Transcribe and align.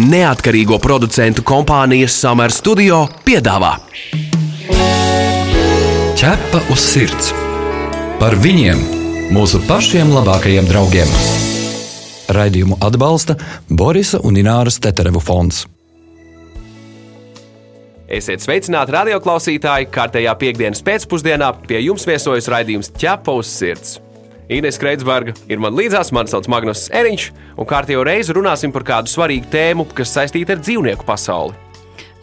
neatkarīgo 0.00 0.80
producentu 0.80 1.44
kompānijas 1.46 2.16
Summer 2.22 2.52
Studio 2.54 3.04
piedāvā 3.26 3.76
Ķepa 6.20 6.58
uz 6.68 6.82
sirds 6.84 7.30
par 8.20 8.34
viņiem, 8.36 8.80
mūsu 9.32 9.56
pašiem 9.64 10.10
labākajiem 10.12 10.66
draugiem. 10.68 11.08
Raidījumu 12.36 12.76
atbalsta 12.84 13.38
Borisa 13.72 14.20
un 14.28 14.36
Ināras 14.36 14.76
Teterevu 14.84 15.22
fonds. 15.24 15.62
Esiet 18.04 18.44
sveicināti 18.44 18.92
radioklausītāji! 18.98 19.88
Kārtējā 19.96 20.36
piekdienas 20.44 20.84
pēcpusdienā 20.84 21.54
pie 21.64 21.80
jums 21.86 22.04
viesojas 22.04 22.52
raidījums 22.52 22.92
ķepa 23.00 23.40
uz 23.40 23.56
sirds. 23.56 23.96
Ines 24.50 24.80
Kreitsberga 24.82 25.30
ir 25.46 25.60
man 25.62 25.76
līdzās, 25.78 26.08
mani 26.10 26.32
sauc 26.32 26.48
Magnus 26.50 26.88
Eriņš, 26.90 27.28
un 27.54 27.66
kārtējo 27.70 28.02
reizi 28.02 28.34
runāsim 28.34 28.72
par 28.74 28.82
kādu 28.88 29.12
svarīgu 29.12 29.46
tēmu, 29.52 29.84
kas 29.94 30.10
saistīta 30.16 30.56
ar 30.56 30.64
dzīvnieku 30.64 31.06
pasauli. 31.06 31.54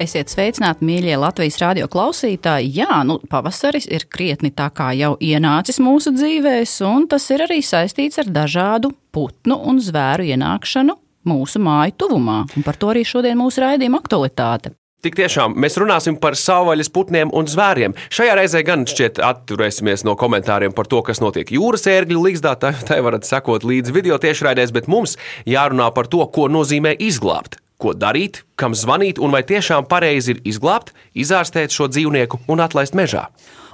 Esiet 0.04 0.28
sveicināti, 0.30 0.84
mīļie 0.86 1.16
Latvijas 1.18 1.56
radio 1.64 1.88
klausītāji. 1.90 2.74
Jā, 2.82 3.00
nu, 3.08 3.16
pavasaris 3.32 3.88
ir 3.88 4.06
krietni 4.12 4.52
tā 4.52 4.68
kā 4.76 4.90
jau 5.00 5.14
ienācis 5.24 5.80
mūsu 5.80 6.12
dzīvēs, 6.18 6.76
un 6.86 7.08
tas 7.08 7.30
ir 7.32 7.46
arī 7.48 7.62
saistīts 7.64 8.20
ar 8.20 8.28
dažādu 8.28 8.92
putnu 9.16 9.58
un 9.72 9.80
zvēru 9.80 10.28
ienākšanu 10.28 10.98
mūsu 11.32 11.64
māju 11.64 11.96
tuvumā. 12.04 12.42
Un 12.60 12.68
par 12.68 12.76
to 12.76 12.92
arī 12.92 13.08
šodien 13.08 13.40
mūsu 13.40 13.64
raidījuma 13.64 14.04
aktualitāte. 14.04 14.76
Tik 15.06 15.14
tiešām 15.14 15.54
mēs 15.62 15.76
runāsim 15.78 16.16
par 16.18 16.34
savvaļas 16.34 16.88
putniem 16.90 17.30
un 17.38 17.46
zvēriem. 17.46 17.94
Šajā 18.10 18.34
reizē 18.40 18.64
gan 18.66 18.82
šķiet 18.90 19.20
atturēsimies 19.22 20.02
no 20.08 20.16
komentāriem 20.18 20.74
par 20.74 20.90
to, 20.90 21.04
kas 21.06 21.22
notiek 21.22 21.52
jūras 21.54 21.86
ērgļu 21.92 22.24
līgzdā. 22.24 22.56
Tā, 22.58 22.72
tā 22.88 22.98
varat 23.06 23.28
sekot 23.30 23.62
līdzi 23.62 23.94
video 23.94 24.18
tiešraidēs, 24.18 24.74
bet 24.74 24.90
mums 24.90 25.14
jārunā 25.46 25.92
par 25.94 26.10
to, 26.10 26.24
ko 26.34 26.48
nozīmē 26.50 26.96
izglābt. 26.98 27.60
Ko 27.78 27.94
darīt, 27.94 28.42
kam 28.58 28.74
zvanīt 28.74 29.22
un 29.22 29.38
vai 29.38 29.44
tiešām 29.46 29.86
pareizi 29.86 30.34
ir 30.34 30.42
izglābt, 30.50 30.96
izārstēt 31.14 31.78
šo 31.78 31.92
dzīvnieku 31.94 32.42
un 32.50 32.66
atlaist 32.66 32.98
mežā. 32.98 33.28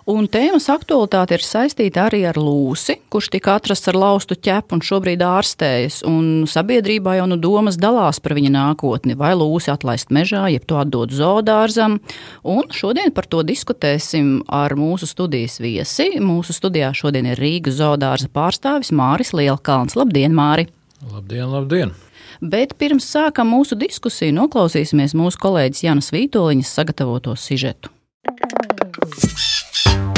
Un 0.04 0.26
tēmas 0.28 0.66
aktualitāte 0.68 1.38
ir 1.38 1.44
saistīta 1.48 2.10
arī 2.10 2.26
ar 2.28 2.36
lūsi, 2.36 2.98
kurš 3.08 3.30
tika 3.32 3.54
atrasts 3.56 3.88
ar 3.88 3.96
laustu 3.96 4.36
ķepu 4.36 4.76
un 4.76 4.82
šobrīd 4.84 5.22
ārstējas. 5.24 6.02
Un 6.10 6.44
sabiedrībā 6.50 7.14
jau 7.22 7.28
nu 7.32 7.38
domas 7.40 7.78
dalās 7.80 8.20
par 8.20 8.36
viņa 8.36 8.52
nākotni, 8.52 9.16
vai 9.16 9.32
lūsi 9.40 9.72
atlaist 9.72 10.12
mežā, 10.12 10.44
jeb 10.52 10.68
to 10.68 10.82
atdot 10.82 11.16
zoodārzam. 11.16 12.02
Un 12.44 12.68
šodien 12.76 13.16
par 13.16 13.30
to 13.32 13.46
diskutēsim 13.48 14.42
ar 14.52 14.76
mūsu 14.76 15.08
studijas 15.08 15.62
viesi. 15.64 16.10
Mūsu 16.20 16.52
studijā 16.58 16.92
šodien 16.92 17.32
ir 17.32 17.40
Rīgas 17.40 17.80
zoodārza 17.80 18.28
pārstāvis 18.28 18.92
Māris 18.92 19.32
Lielkalns. 19.32 19.96
Labdien, 19.96 20.36
Māri! 20.36 20.68
Labdien, 21.14 21.48
labdien! 21.48 21.96
Bet 22.44 22.76
pirms 22.76 23.08
sākam 23.08 23.54
mūsu 23.56 23.80
diskusiju, 23.80 24.36
noklausīsimies 24.36 25.16
mūsu 25.16 25.40
kolēģis 25.40 25.88
Janas 25.88 26.12
Vītoliņas 26.12 26.76
sagatavoto 26.82 27.40
sižetu 27.40 27.94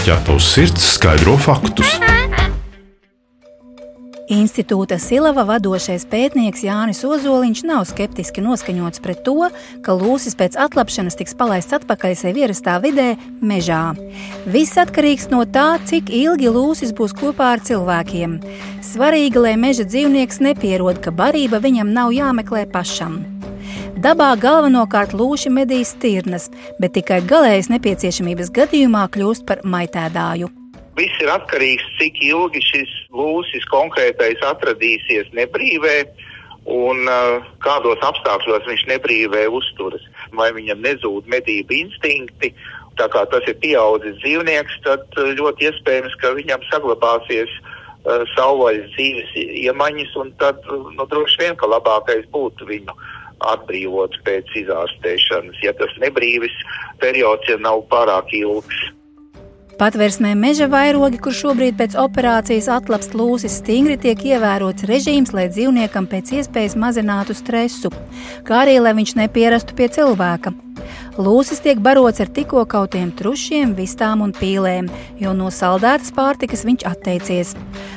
ja 0.08 0.16
tavs 0.25 0.45
sirds 0.53 0.86
skaidro 0.95 1.34
faktus. 1.38 1.95
Institūta 4.30 4.97
Silava 5.02 5.44
vadošais 5.45 6.08
pētnieks 6.09 6.64
Jānis 6.66 7.03
Ozoliņš 7.06 7.62
nav 7.66 7.84
skeptiski 7.89 8.42
noskaņots 8.42 9.02
pret 9.02 9.22
to, 9.25 9.50
ka 9.86 9.94
lūsis 9.97 10.38
pēc 10.38 10.58
atlapšanas 10.62 11.17
tiks 11.17 11.38
palaists 11.38 11.78
atpakaļ 11.78 12.16
sev 12.17 12.38
ierastā 12.42 12.80
vidē, 12.81 13.14
mežā. 13.42 13.94
Viss 14.50 14.78
atkarīgs 14.81 15.30
no 15.34 15.44
tā, 15.45 15.78
cik 15.89 16.09
ilgi 16.14 16.50
lūsis 16.53 16.94
būs 16.97 17.14
kopā 17.17 17.53
ar 17.56 17.66
cilvēkiem. 17.66 18.40
Svarīgi, 18.86 19.42
lai 19.42 19.56
meža 19.62 19.86
dzīvnieks 19.90 20.42
nepierod, 20.42 21.02
ka 21.02 21.14
barība 21.14 21.62
viņam 21.62 21.94
nav 21.94 22.14
jāmeklē 22.14 22.66
pašam. 22.73 23.34
Dabā 23.95 24.33
galvenokārt 24.35 25.13
lūši 25.15 25.47
medīs 25.55 25.93
stirnas, 25.95 26.49
bet 26.83 26.97
tikai 26.97 27.21
galējas 27.23 27.69
nepieciešamības 27.71 28.49
gadījumā 28.51 29.05
kļūst 29.13 29.45
par 29.47 29.61
maitēdāju. 29.63 30.50
Viss 31.00 31.22
ir 31.23 31.31
atkarīgs 31.31 31.85
no 31.85 31.94
tā, 31.94 31.95
cik 32.01 32.19
ilgi 32.28 32.61
šis 32.66 32.91
lūsis 33.16 33.63
konkrētais 33.72 34.44
atradīsies 34.44 35.31
nebrīvē 35.39 35.95
un 36.75 37.07
uh, 37.07 37.47
kādos 37.63 38.03
apstākļos 38.03 38.67
viņš 38.67 38.85
nebrīvē 38.91 39.47
uzturas. 39.47 40.03
Vai 40.35 40.51
viņam 40.51 40.84
nezūd 40.84 41.31
medību 41.31 41.79
instinkti, 41.79 42.51
tā 43.00 43.07
kā 43.07 43.23
tas 43.31 43.47
ir 43.47 43.55
pieaudzis 43.63 44.19
dzīvnieks, 44.19 44.81
tad 44.84 45.07
uh, 45.16 45.31
ļoti 45.39 45.72
iespējams, 45.72 46.19
ka 46.19 46.35
viņam 46.35 46.67
saglabāsies 46.67 47.51
uh, 47.63 48.28
savvaļas 48.35 48.91
dzīves 48.97 49.35
iemaņas, 49.63 50.17
un 50.19 50.35
tad 50.44 50.59
nu, 50.67 51.07
droši 51.07 51.45
vien, 51.45 51.55
ka 51.55 51.72
labākais 51.72 52.28
būtu 52.35 52.67
viņu 52.67 53.00
atbrīvots 53.44 54.22
pēc 54.28 54.51
izārstēšanas, 54.63 55.63
ja 55.63 55.73
tas 55.79 55.94
nebrīvis 56.03 56.56
periods 57.01 57.50
ja 57.50 57.57
nav 57.62 57.84
pārāk 57.91 58.34
ilgs. 58.38 58.85
Patversmē 59.75 60.38
meža 60.40 60.69
vairogi, 60.72 61.18
kur 61.19 61.35
šobrīd 61.35 61.75
pēc 61.75 61.97
operācijas 62.00 62.69
atlapst 62.72 63.12
lūsis, 63.18 63.57
stingri 63.59 63.97
tiek 64.00 64.22
ievērots 64.23 64.88
režīms, 64.88 65.34
lai 65.35 65.50
dzīvniekam 65.51 66.07
pēc 66.07 66.31
iespējas 66.38 66.78
mazinātu 66.79 67.35
stresu, 67.35 67.91
kā 68.47 68.62
arī 68.63 68.78
lai 68.79 68.96
viņš 68.96 69.18
nepierastu 69.19 69.75
pie 69.75 69.90
cilvēka. 69.91 70.53
Lūsis 71.19 71.59
tiek 71.63 71.81
barots 71.84 72.23
ar 72.23 72.31
tikko 72.31 72.63
kautiem 72.72 73.12
trušiem, 73.19 73.75
vistām 73.75 74.23
un 74.23 74.31
pīlēm, 74.35 74.88
jo 75.19 75.35
no 75.35 75.52
saldētas 75.52 76.16
pārtikas 76.16 76.63
viņš 76.67 76.88
atteicies. 76.88 77.53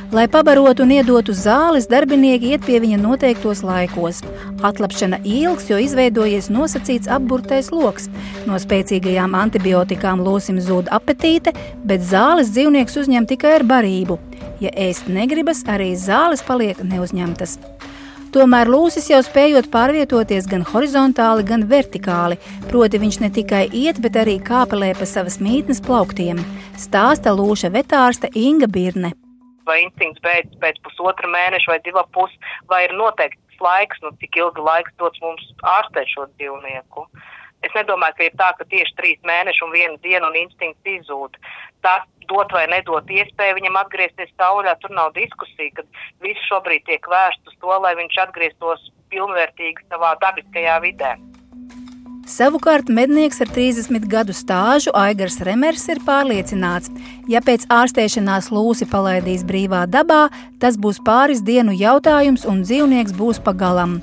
Lai 0.08 0.24
pabarotu 0.24 0.86
un 0.86 0.92
iedotu 0.94 1.34
zāles, 1.36 1.84
darbinieki 1.84 2.54
iet 2.54 2.62
pie 2.64 2.78
viņa 2.80 2.96
noteiktos 3.02 3.60
laikos. 3.60 4.22
Atlapšana 4.64 5.18
ilgs, 5.20 5.66
jo 5.68 5.76
izveidojies 5.84 6.48
nosacīts 6.48 7.10
apburtais 7.12 7.68
lokus. 7.74 8.06
No 8.48 8.56
spēcīgajām 8.56 9.36
antibiotikām 9.36 10.22
lūsim 10.24 10.62
zūd 10.64 10.88
apetīte, 10.96 11.52
bet 11.84 12.08
zāles 12.08 12.54
dzīvnieks 12.56 12.96
uzņem 13.02 13.28
tikai 13.28 13.58
ar 13.58 13.66
barību. 13.68 14.16
Ja 14.64 14.72
ēst 14.72 15.12
negribas, 15.12 15.60
arī 15.68 15.92
zāles 15.92 16.40
paliek 16.40 16.80
neuzņemtas. 16.80 17.58
Tomēr 18.32 18.72
lūsis 18.72 19.12
jau 19.12 19.20
spējot 19.20 19.68
pārvietoties 19.68 20.48
gan 20.48 20.64
horizontāli, 20.72 21.44
gan 21.44 21.68
vertikāli, 21.68 22.40
proti 22.72 23.04
viņš 23.04 23.22
ne 23.26 23.34
tikai 23.36 23.66
iet, 23.68 24.00
bet 24.00 24.16
arī 24.16 24.40
kāpelē 24.40 24.94
pa 24.96 25.04
savas 25.04 25.36
mītnes 25.36 25.84
plauktiem, 25.84 26.40
stāsta 26.80 27.36
lūša 27.36 27.76
vetārste 27.76 28.32
Inga 28.32 28.72
Birne. 28.72 29.12
Vai 29.68 29.82
instinkts 29.84 30.24
beidz 30.24 30.54
pēc 30.62 30.80
pusotra 30.86 31.30
mēneša 31.30 31.74
vai 31.74 31.80
divu 31.84 32.04
pus, 32.16 32.34
vai 32.70 32.84
ir 32.86 32.96
noteikts 32.96 33.60
laiks, 33.62 34.00
nu 34.04 34.14
cik 34.20 34.38
ilgi 34.40 34.64
laiks 34.64 34.94
dots 35.02 35.20
mums 35.24 35.50
ārstēt 35.76 36.10
šo 36.14 36.28
dzīvnieku. 36.36 37.08
Es 37.66 37.74
nedomāju, 37.74 38.14
ka 38.18 38.26
ir 38.28 38.36
tā, 38.38 38.52
ka 38.58 38.66
tieši 38.70 38.94
trīs 38.98 39.24
mēneši 39.26 39.64
un 39.66 39.74
viena 39.74 39.96
diena 40.04 40.28
un 40.28 40.36
instinkts 40.38 40.92
izzūd. 40.92 41.34
Tas 41.82 42.06
dot 42.30 42.52
vai 42.54 42.66
nedot 42.70 43.10
iespēju 43.10 43.56
viņam 43.58 43.80
atgriezties 43.80 44.30
sauļā, 44.36 44.76
tur 44.82 44.94
nav 44.94 45.14
diskusija, 45.16 45.72
ka 45.78 45.86
viss 46.24 46.46
šobrīd 46.50 46.86
tiek 46.86 47.10
vērsts 47.10 47.50
uz 47.50 47.58
to, 47.62 47.74
lai 47.82 47.96
viņš 47.98 48.20
atgrieztos 48.28 48.86
pilnvērtīgi 49.12 49.88
savā 49.88 50.14
dabiskajā 50.22 50.78
vidē. 50.84 51.16
Savukārt 52.28 52.90
mednieks 52.92 53.40
ar 53.40 53.48
30 53.56 54.04
gadu 54.12 54.34
stāžu 54.36 54.92
Aigars 55.00 55.38
Remers 55.48 55.86
ir 55.88 56.02
pārliecināts, 56.04 56.90
ja 57.24 57.40
pēc 57.40 57.64
ārstēšanās 57.72 58.50
lūsi 58.52 58.84
palaidīs 58.90 59.46
brīvā 59.48 59.86
dabā, 59.88 60.26
tas 60.60 60.76
būs 60.76 61.00
pāris 61.08 61.40
dienu 61.40 61.72
jautājums 61.72 62.44
un 62.44 62.60
dzīvnieks 62.68 63.16
būs 63.16 63.40
pagalam. 63.40 64.02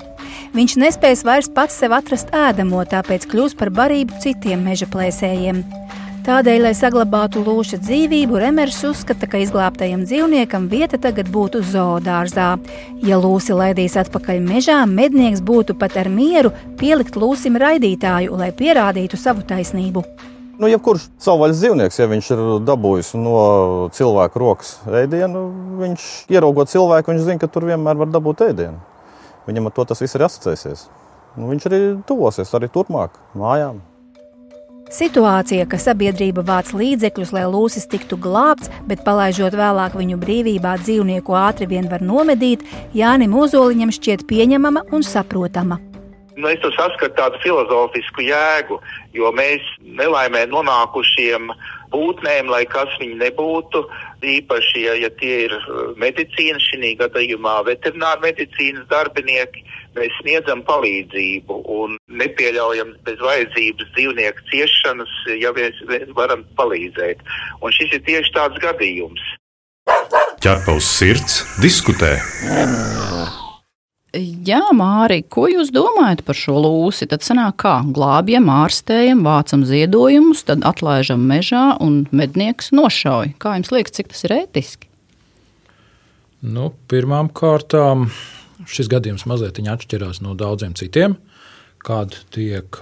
Viņš 0.58 0.74
nespēs 0.82 1.22
vairs 1.28 1.52
pats 1.54 1.78
sev 1.78 1.94
atrast 1.94 2.34
ēdamo, 2.34 2.82
tāpēc 2.90 3.30
kļūs 3.30 3.54
par 3.54 3.70
barību 3.70 4.18
citiem 4.24 4.66
meža 4.66 4.90
plēsējiem. 4.90 5.62
Tādēļ, 6.26 6.64
lai 6.64 6.72
saglabātu 6.74 7.38
lūša 7.46 7.78
dzīvību, 7.84 8.40
Remers 8.42 8.80
uzskata, 8.88 9.28
ka 9.30 9.38
izglābtajam 9.38 10.00
dzīvniekam 10.08 10.64
vieta 10.66 10.98
tagad 10.98 11.28
būtu 11.30 11.60
zoodārzā. 11.62 12.48
Ja 13.06 13.20
lūsi 13.22 13.54
laidīs 13.54 13.94
atpakaļ 14.00 14.40
mežā, 14.42 14.80
mednieks 14.90 15.38
būtu 15.38 15.76
pat 15.78 15.94
ar 16.02 16.10
mieru 16.10 16.50
pielikt 16.82 17.14
lūsim 17.14 17.54
raidītāju, 17.62 18.34
lai 18.42 18.50
pierādītu 18.50 19.14
savu 19.22 19.46
taisnību. 19.46 20.02
Nu, 20.58 20.66
jebkurš 20.66 21.06
savvaļas 21.22 21.62
dzīvnieks, 21.62 22.02
ja 22.02 22.10
viņš 22.10 22.34
ir 22.34 22.46
dabūjis 22.74 23.14
no 23.22 23.38
cilvēka 23.94 24.42
rokas 24.42 24.76
ēdienu, 24.90 25.46
viņš 25.78 26.12
ieraugot 26.34 26.74
cilvēku, 26.74 27.14
viņš 27.14 27.26
zina, 27.28 27.44
ka 27.44 27.54
tur 27.54 27.70
vienmēr 27.70 28.02
var 28.02 28.10
dabūt 28.10 28.48
ēdienu. 28.50 28.82
Viņam 29.46 29.70
ar 29.70 29.78
to 29.78 29.92
tas 29.92 30.02
viss 30.02 30.18
ir 30.18 30.26
asociēsies. 30.26 30.88
Nu, 31.38 31.52
viņš 31.54 31.70
arī 31.70 31.84
tuvosies 32.08 32.50
arī 32.58 32.66
turpmāk 32.74 33.14
mājām. 33.38 33.84
Situācija, 34.86 35.64
ka 35.66 35.80
sabiedrība 35.82 36.44
vāc 36.46 36.68
līdzekļus, 36.70 37.32
lai 37.34 37.42
lūsis 37.50 37.88
tiktu 37.90 38.14
glābts, 38.22 38.70
bet 38.86 39.02
palaižot 39.02 39.56
vēlāk 39.58 39.96
viņu 39.98 40.18
brīvībā, 40.22 40.76
dzīvnieku 40.78 41.34
ātri 41.34 41.66
vien 41.66 41.88
var 41.90 42.04
nomedīt, 42.06 42.62
Jānim 42.94 43.34
Ozoliņam 43.34 43.90
šķiet 43.90 44.22
pieņemama 44.30 44.84
un 44.94 45.02
saprotama. 45.02 45.80
Nu, 46.36 46.46
es 46.52 46.62
saskatu 46.62 47.16
tādu 47.18 47.40
filozofisku 47.42 48.28
jēgu, 48.28 48.78
jo 49.16 49.32
mēs 49.34 49.66
nelaimē 49.82 50.44
nonākušiem 50.52 51.50
pūtnēm, 51.92 52.50
lai 52.52 52.64
kas 52.70 52.92
viņi 53.00 53.18
nebūtu. 53.22 53.84
Īpaši, 54.26 54.82
ja, 54.86 54.94
ja 54.98 55.10
tie 55.20 55.46
ir 55.46 55.54
uh, 55.56 55.92
medicīnas, 56.00 56.64
šī 56.70 56.94
gadījumā 57.00 57.58
veterināra 57.68 58.22
medicīnas 58.24 58.86
darbinieki, 58.90 59.64
mēs 59.96 60.14
sniedzam 60.20 60.62
palīdzību 60.68 61.60
un 61.78 61.96
nepieļaujam 62.20 62.94
bez 63.06 63.20
vajadzības 63.22 63.92
dzīvnieku 63.96 64.46
ciešanas, 64.52 65.16
ja 65.40 65.52
mēs 65.56 65.80
varam 66.18 66.44
palīdzēt. 66.58 67.22
Un 67.62 67.74
šis 67.76 67.98
ir 67.98 68.06
tieši 68.08 68.36
tāds 68.36 68.62
gadījums. 68.64 69.24
Ķerpa 70.42 70.74
uz 70.76 70.88
sirds, 70.88 71.44
diskutē. 71.62 72.16
Jā, 74.16 74.62
Mārī, 74.72 75.20
ko 75.28 75.44
jūs 75.50 75.68
domājat 75.74 76.22
par 76.24 76.38
šo 76.38 76.56
lūsi? 76.64 77.08
Tad 77.10 77.24
sanāk, 77.26 77.58
kā 77.60 77.74
glābjam, 77.84 78.48
ārstējam, 78.52 79.24
vācam 79.26 79.64
ziedojumus, 79.68 80.44
tad 80.48 80.64
atlaižam 80.64 81.26
mežā 81.28 81.74
un 81.84 82.04
mednieks 82.16 82.72
nošauj. 82.76 83.34
Kā 83.42 83.56
jums 83.58 83.72
liekas, 83.74 83.96
cik 83.98 84.12
tas 84.14 84.24
ir 84.24 84.36
ētiski? 84.38 84.88
Nu, 86.46 86.70
pirmām 86.88 87.28
kārtām 87.34 88.08
šis 88.68 88.88
gadījums 88.92 89.26
mazliet 89.28 89.60
atšķirās 89.60 90.22
no 90.24 90.36
daudziem 90.38 90.72
citiem, 90.78 91.18
kad 91.84 92.16
tiek 92.32 92.80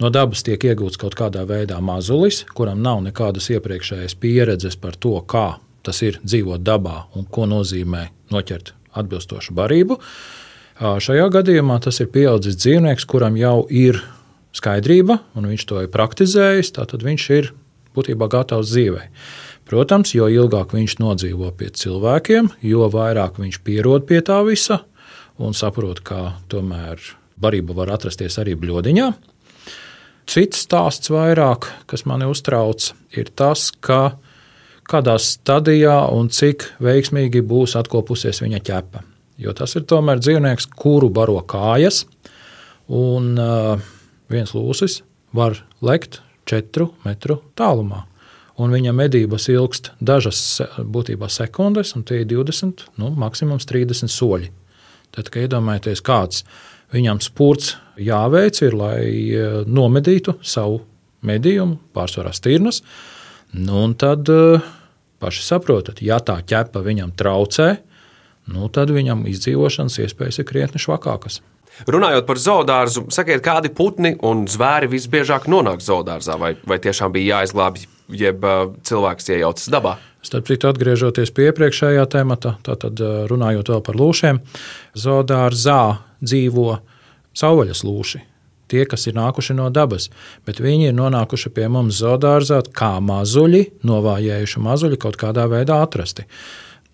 no 0.00 0.12
dabas 0.12 0.44
tiek 0.44 0.60
iegūts 0.60 1.00
kaut 1.00 1.16
kādā 1.18 1.46
veidā 1.48 1.80
mazulis, 1.80 2.42
kuram 2.52 2.82
nav 2.84 3.00
nekādas 3.06 3.48
iepriekšējas 3.54 4.18
pieredzes 4.20 4.76
par 4.76 4.98
to, 4.98 5.16
kā 5.24 5.54
tas 5.84 6.00
ir 6.04 6.20
dzīvot 6.24 6.64
dabā 6.64 7.04
un 7.16 7.28
ko 7.30 7.48
nozīmē 7.48 8.08
noķert 8.34 8.74
atbilstošu 8.94 9.54
barību. 9.56 9.98
Šajā 10.80 11.26
gadījumā 11.30 11.78
tas 11.84 12.00
ir 12.02 12.10
pieaudzis 12.14 12.58
dzīvnieks, 12.58 13.06
kuram 13.06 13.36
jau 13.38 13.62
ir 13.70 14.00
skaidrība, 14.54 15.20
un 15.38 15.50
viņš 15.50 15.66
to 15.70 15.82
ir 15.84 15.92
praktizējis, 15.94 16.72
tad 16.78 16.94
viņš 17.02 17.26
ir 17.38 17.52
būtībā 17.94 18.28
gatavs 18.30 18.72
dzīvei. 18.72 19.10
Protams, 19.64 20.12
jo 20.12 20.26
ilgāk 20.28 20.74
viņš 20.76 20.98
nodzīvo 21.00 21.50
pie 21.56 21.70
cilvēkiem, 21.72 22.50
jo 22.66 22.88
vairāk 22.92 23.38
viņš 23.40 23.62
pierod 23.64 24.04
pie 24.08 24.20
tā 24.20 24.42
visa 24.44 24.82
un 25.40 25.54
saprot, 25.56 26.02
ka 26.04 26.34
tomēr 26.52 27.00
barība 27.40 27.74
var 27.78 27.94
atrasties 27.94 28.36
arī 28.42 28.54
bļodiņā. 28.60 29.08
Cits 30.30 30.62
stāsts 30.66 31.10
vairāk, 31.12 31.68
kas 31.90 32.06
mani 32.08 32.28
uztrauc, 32.30 32.92
ir 33.16 33.30
tas, 33.36 33.68
ka 33.84 34.16
kādā 34.88 35.16
stadijā 35.20 35.96
un 36.12 36.28
cik 36.32 36.66
veiksmīgi 36.84 37.42
būs 37.46 37.76
atkopusies 37.80 38.42
viņa 38.44 38.60
ķepa. 38.64 39.02
Jo 39.40 39.54
tas 39.56 39.74
ir 39.74 39.86
tomēr 39.90 40.20
dzīvnieks, 40.22 40.68
kuru 40.78 41.10
baro 41.10 41.40
kājas, 41.48 42.04
un 42.86 43.34
viens 44.30 44.54
lūsis 44.54 45.00
var 45.34 45.58
lekt 45.82 46.20
4 46.50 46.90
metru 47.06 47.40
tālumā. 47.58 48.04
Un 48.60 48.70
viņa 48.70 48.92
medības 48.94 49.48
ilgst 49.50 49.90
dažas 49.98 50.60
būtībā 50.78 51.26
sekundes, 51.32 51.96
un 51.98 52.04
tie 52.06 52.20
ir 52.22 52.28
20, 52.30 52.84
nu, 53.02 53.10
maksimums 53.18 53.66
30 53.66 54.12
soļi. 54.14 54.52
Tad, 55.14 55.30
kad 55.30 55.48
iedomājieties, 55.48 56.02
kāds 56.06 56.44
viņam 56.94 57.18
spurts 57.24 57.74
jāveic, 57.98 58.60
ir, 58.62 58.76
lai 58.78 59.64
nomedītu 59.66 60.36
savu 60.46 60.84
medījumu, 61.26 61.80
pārsvarā 61.96 62.30
stirnas, 62.36 62.78
uh, 62.84 63.23
Nu, 63.54 63.86
tad 63.94 64.28
eh, 64.28 64.60
paši 65.22 65.44
saprotat, 65.46 66.02
ja 66.02 66.18
tā 66.18 66.40
ķepa 66.42 66.82
viņam 66.82 67.12
traucē, 67.14 67.68
nu, 68.50 68.66
tad 68.66 68.90
viņam 68.90 69.28
izdzīvošanas 69.30 70.00
iespējas 70.02 70.40
ir 70.42 70.48
krietni 70.48 70.82
švakākas. 70.82 71.38
Runājot 71.90 72.26
par 72.26 72.38
zoodārzu, 72.38 73.04
sakiet, 73.14 73.42
kādi 73.46 73.70
putni 73.74 74.14
un 74.26 74.44
zvēri 74.50 74.90
visbiežāk 74.90 75.46
nonāk 75.50 75.82
zoodārzā, 75.82 76.36
vai, 76.38 76.52
vai 76.66 76.78
tiešām 76.82 77.14
bija 77.14 77.40
jāizglābj, 77.40 77.86
jeb 78.14 78.46
uh, 78.46 78.68
cilvēks 78.86 79.32
iejaucas 79.34 79.70
dabā? 79.74 79.96
Starp 80.24 80.46
citu, 80.50 80.70
atgriežoties 80.70 81.34
pie 81.34 81.48
iepriekšējā 81.50 82.04
temata, 82.10 82.56
tātad 82.66 83.02
eh, 83.02 83.16
runājot 83.30 83.74
vēl 83.74 83.82
par 83.86 83.98
lūšiem, 83.98 84.38
zoodārzā 84.98 85.80
dzīvo 86.22 86.78
savvaļas 87.34 87.82
lūši 87.86 88.22
tie, 88.74 88.84
kas 88.90 89.06
ir 89.08 89.16
nākuši 89.18 89.56
no 89.58 89.70
dabas, 89.70 90.10
bet 90.46 90.60
viņi 90.62 90.90
ir 90.90 90.98
nonākuši 90.98 91.54
pie 91.54 91.70
mums 91.70 92.02
zoodārzā 92.02 92.60
kā 92.74 92.96
mazuļi, 93.04 93.64
novājējuši 93.86 94.62
mazuļi 94.66 95.00
kaut 95.06 95.18
kādā 95.20 95.46
veidā 95.50 95.80
atrasti. 95.84 96.26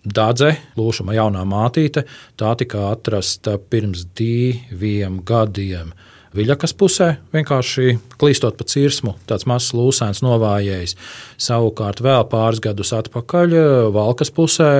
Dadze, 0.01 0.55
lūšama 0.79 1.13
jaunā 1.13 1.43
mātīte, 1.45 2.07
tā 2.39 2.55
tika 2.57 2.87
atrasta 2.89 3.59
pirms 3.61 4.07
diviem 4.17 5.19
gadiem. 5.25 5.91
Viļakas 6.33 6.73
pusē 6.79 7.09
vienkārši 7.35 7.97
klīstot 8.17 8.55
pa 8.57 8.65
cirsmu, 8.65 9.17
tāds 9.29 9.45
mazs 9.51 9.75
lūsēns 9.75 10.23
novājējis. 10.23 10.95
Savukārt 11.37 12.01
vēl 12.01 12.23
pāris 12.31 12.63
gadus 12.63 12.93
atpakaļ 12.95 13.57
Valkas 13.93 14.31
pusē 14.33 14.71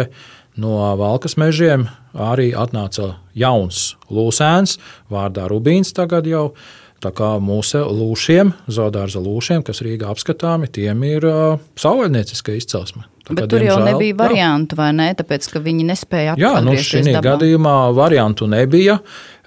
no 0.56 0.80
Valkas 0.98 1.36
mežiem 1.38 1.89
arī 2.15 2.50
atnāca 2.57 3.18
jauns 3.38 3.92
lūsēns, 4.09 4.77
vārdā 5.12 5.50
Rubīns 5.51 5.94
tagad 5.95 6.27
jau. 6.27 6.53
Tā 7.01 7.09
kā 7.18 7.31
mūsu 7.42 7.80
lūšiem, 7.81 8.51
zoodārza 8.69 9.21
lūšiem, 9.24 9.63
kas 9.65 9.81
Rīgā 9.81 10.12
apskatāmi, 10.13 10.68
tiem 10.69 11.01
ir 11.07 11.25
uh, 11.25 11.62
savvaļnieciska 11.81 12.53
izcelsme. 12.53 13.07
Tā 13.25 13.33
Bet 13.39 13.50
tur 13.50 13.63
jau 13.65 13.80
diemžēl, 13.80 13.88
nebija 13.89 14.18
variantu, 14.19 14.77
vai 14.77 14.92
ne? 14.94 15.07
Tāpēc, 15.18 15.48
ka 15.50 15.62
viņi 15.65 15.88
nespēja 15.88 16.36
atrast. 16.36 16.45
Jā, 16.45 16.62
nu 16.65 16.75
šī 16.77 17.15
gadījumā 17.25 17.75
variantu 17.98 18.45
nebija, 18.50 19.00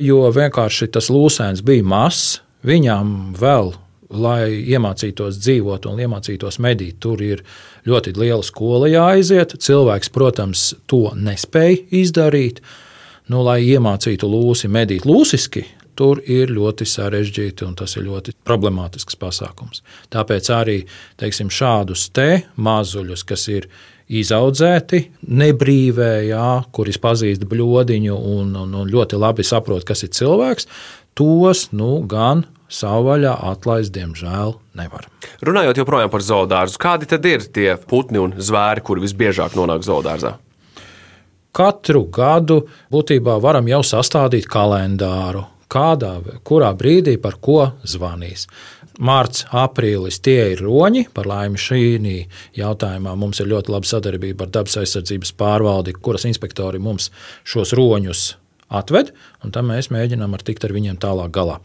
jo 0.02 0.24
vienkārši 0.34 0.90
tas 0.94 1.10
lūsēns 1.14 1.62
bija 1.66 1.86
mazs. 1.86 2.40
Viņam 2.64 3.14
vēl, 3.38 3.74
lai 4.14 4.48
iemācītos 4.72 5.38
dzīvot 5.42 5.86
un 5.90 6.00
iemācītos 6.00 6.58
medīt, 6.64 6.98
tur 7.04 7.22
ir 7.22 7.44
ļoti 7.86 8.16
liela 8.18 8.42
skola 8.46 8.88
jāaiziet. 8.90 9.54
Cilvēks, 9.62 10.10
protams, 10.14 10.72
to 10.90 11.10
nespēja 11.14 11.84
izdarīt. 12.02 12.64
Nu, 13.30 13.44
lai 13.46 13.60
iemācītu 13.64 14.28
lūsi 14.28 14.68
medīt 14.68 15.06
lūsiski, 15.08 15.64
tur 15.98 16.20
ir 16.30 16.52
ļoti 16.54 16.86
sarežģīti 16.88 17.66
un 17.66 17.74
tas 17.78 17.96
ir 17.96 18.06
ļoti 18.08 18.36
problemātisks 18.46 19.18
pasākums. 19.20 19.82
Tāpēc 20.12 20.50
arī 20.54 20.78
teiksim, 21.20 21.50
šādus 21.52 22.08
te 22.14 22.44
mazuļus, 22.56 23.24
kas 23.28 23.48
ir 23.52 23.68
izaudzēti 24.08 25.00
nebrīvē, 25.32 26.10
jā, 26.28 26.48
kuris 26.74 27.00
pazīst 27.00 27.46
bludiņu 27.48 28.16
un, 28.16 28.52
un, 28.60 28.74
un 28.82 28.90
ļoti 28.90 29.20
labi 29.20 29.46
saprot, 29.46 29.86
kas 29.86 30.04
ir 30.04 30.12
cilvēks, 30.16 30.68
tos 31.16 31.70
nu, 31.72 31.96
gan 32.10 32.44
savvaļā 32.74 33.34
atlaist, 33.52 33.92
diemžēl, 33.94 34.56
nevar. 34.78 35.08
Runājot 35.44 35.80
joprojām 35.80 36.10
par 36.12 36.24
zoodārzu, 36.24 36.80
kādi 36.80 37.08
tad 37.10 37.26
ir 37.28 37.46
tie 37.54 37.74
putni 37.78 38.20
un 38.22 38.34
zvēri, 38.36 38.84
kuri 38.84 39.04
visbiežāk 39.04 39.56
nonāk 39.58 39.84
zoodārzā? 39.86 40.36
Katru 41.54 42.08
gadu 42.10 42.64
būtībā 42.90 43.36
varam 43.42 43.68
jau 43.70 43.84
sastādīt 43.86 44.48
kalendāru 44.50 45.44
kādā, 45.74 46.14
kurā 46.46 46.70
brīdī 46.78 47.16
par 47.20 47.38
ko 47.42 47.60
zvanīs. 47.82 48.46
Mārts, 49.02 49.42
aprīlis 49.50 50.20
tie 50.22 50.52
ir 50.52 50.62
roņi. 50.62 51.08
Par 51.14 51.26
laimi 51.26 51.58
šī 51.58 51.82
jautājumā 52.54 53.16
mums 53.18 53.42
ir 53.42 53.50
ļoti 53.50 53.74
laba 53.74 53.90
sadarbība 53.90 54.46
ar 54.46 54.54
dabas 54.54 54.78
aizsardzības 54.78 55.34
pārvaldi, 55.34 55.96
kuras 55.98 56.28
inspektori 56.30 56.78
mums 56.78 57.10
šos 57.42 57.74
roņus 57.74 58.24
atved, 58.74 59.12
un 59.44 59.54
tam 59.54 59.70
mēs 59.72 59.90
mēģinām 59.94 60.34
ar 60.34 60.44
tikt 60.46 60.64
ar 60.66 60.74
viņiem 60.76 60.98
tālāk 61.02 61.34
galā. 61.34 61.60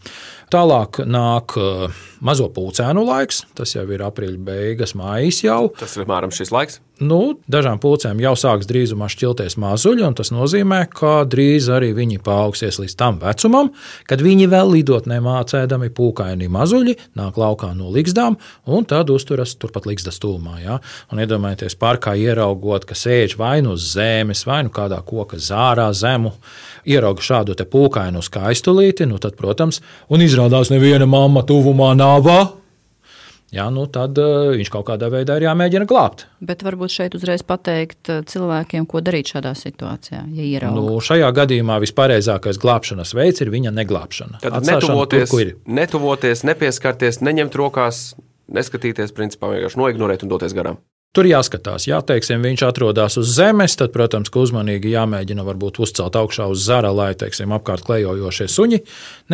Tālāk 0.50 1.02
nāk 1.06 1.56
uh, 1.60 2.04
mazo 2.20 2.50
pulcēnu 2.52 3.04
laiks, 3.06 3.44
tas 3.56 3.74
jau 3.76 3.86
ir 3.90 4.04
aprīļa 4.06 4.40
beigas, 4.44 4.96
mājas 4.98 5.44
jau. 5.44 5.68
Tas 5.80 5.96
ir 5.96 6.06
apmēram 6.06 6.34
šis 6.34 6.52
laiks. 6.54 6.80
Nu, 7.00 7.38
dažām 7.48 7.78
pulcēm 7.80 8.18
jau 8.20 8.34
sāks 8.36 8.68
drīzumā 8.68 9.06
šķilties 9.08 9.54
mazuļi, 9.62 10.02
un 10.04 10.16
tas 10.18 10.28
nozīmē, 10.34 10.82
ka 10.92 11.22
drīz 11.24 11.70
arī 11.72 11.94
viņi 11.96 12.18
paaugsies 12.20 12.76
līdz 12.82 12.96
tam 13.00 13.16
vecumam, 13.22 13.70
kad 14.04 14.20
viņi 14.20 14.50
vēl 14.52 14.74
lidot 14.74 15.08
nemācēdami 15.08 15.88
pūkaini 15.96 16.50
mazuļi, 16.52 16.98
nāk 17.16 17.40
laukā 17.40 17.70
no 17.78 17.88
ligzdām, 17.94 18.36
un 18.68 18.84
tad 18.84 19.08
uzturas 19.14 19.54
turpat 19.56 19.88
ligzdas 19.88 20.20
tūmā. 20.20 20.58
Ja? 20.60 20.76
Un 21.08 21.24
iedomājieties, 21.24 21.78
parkā 21.80 22.12
ieraugot, 22.20 22.84
ka 22.84 22.98
sēž 22.98 23.38
vai 23.40 23.62
nu 23.64 23.78
uz 23.78 23.94
zemes, 23.94 24.44
vai 24.44 24.60
nu 24.68 24.74
kādā 24.74 25.00
koka 25.00 25.40
zārā 25.40 25.88
zemu, 25.96 26.34
ierauga 26.84 27.24
šādu 27.24 27.56
pūkainu 27.70 28.22
skaistulīti, 28.26 29.08
nu 29.08 29.20
tad, 29.22 29.38
protams, 29.40 29.80
un 30.10 30.24
izrādās 30.24 30.72
neviena 30.74 31.08
mamma 31.08 31.46
tuvumā 31.46 31.94
nav 31.98 32.26
jā, 33.54 33.66
nu 33.74 33.86
tad 33.90 34.18
uh, 34.20 34.52
viņš 34.56 34.70
kaut 34.72 34.86
kādā 34.90 35.10
veidā 35.12 35.36
ir 35.38 35.46
jāmēģina 35.48 35.86
glābt. 35.90 36.26
Bet 36.44 36.62
varbūt 36.66 36.94
šeit 36.94 37.16
uzreiz 37.18 37.42
pateikt 37.46 38.10
eh, 38.12 38.22
cilvēkiem, 38.30 38.86
ko 38.90 39.02
darīt 39.04 39.32
šādā 39.34 39.52
situācijā, 39.58 40.22
ja 40.36 40.46
ierauga. 40.46 40.78
Nu, 40.78 41.00
šajā 41.04 41.30
gadījumā 41.40 41.80
vispareizākais 41.82 42.60
glābšanas 42.62 43.14
veids 43.18 43.42
ir 43.44 43.52
viņa 43.52 43.74
neglābšana. 43.76 44.42
Tad 44.44 44.68
netuvoties, 44.68 45.34
tur, 45.34 45.52
netuvoties, 45.80 46.44
nepieskarties, 46.46 47.20
neņemt 47.26 47.58
rokās, 47.58 48.04
neskatīties, 48.50 49.14
principā 49.16 49.52
vienkārši 49.54 49.82
noignorēt 49.82 50.26
un 50.26 50.32
doties 50.32 50.56
garām. 50.56 50.80
Tur 51.10 51.26
jāskatās, 51.26 51.88
ja 51.88 51.96
teiksim, 52.06 52.38
viņš 52.46 52.62
atrodas 52.68 53.16
uz 53.18 53.32
zemes, 53.34 53.74
tad, 53.74 53.90
protams, 53.90 54.30
uzmanīgi 54.30 54.92
jāmēģina 54.92 55.42
varbūt 55.42 55.80
uzcelt 55.82 56.14
augšā 56.14 56.46
uz 56.52 56.62
zara, 56.62 56.92
lai 56.94 57.16
teiksim, 57.18 57.50
apkārt 57.56 57.82
klejojošie 57.88 58.46
suņi 58.46 58.78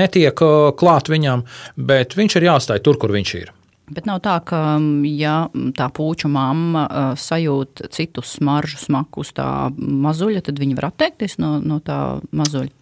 netiek 0.01 0.41
klāt 0.81 1.11
viņam, 1.13 1.45
bet 1.77 2.17
viņš 2.17 2.39
ir 2.39 2.49
jāstāj 2.49 2.81
tur, 2.81 2.97
kur 2.97 3.13
viņš 3.13 3.35
ir. 3.43 3.53
Bet 3.93 4.09
nav 4.09 4.23
tā, 4.25 4.39
ka 4.41 4.63
mm, 4.81 5.05
ja 5.21 5.35
tā 5.77 5.91
puču 5.95 6.33
mamma 6.33 6.87
uh, 6.87 7.13
sajūt 7.21 7.85
citu 7.93 8.25
smaržu 8.25 8.81
smaku 8.81 9.23
uz 9.23 9.37
tā 9.37 9.69
mazuļa, 9.77 10.47
tad 10.49 10.57
viņi 10.59 10.81
var 10.81 10.89
atteikties 10.89 11.37
no, 11.45 11.59
no 11.61 11.79
tā 11.85 12.01
mazuļa. 12.33 12.73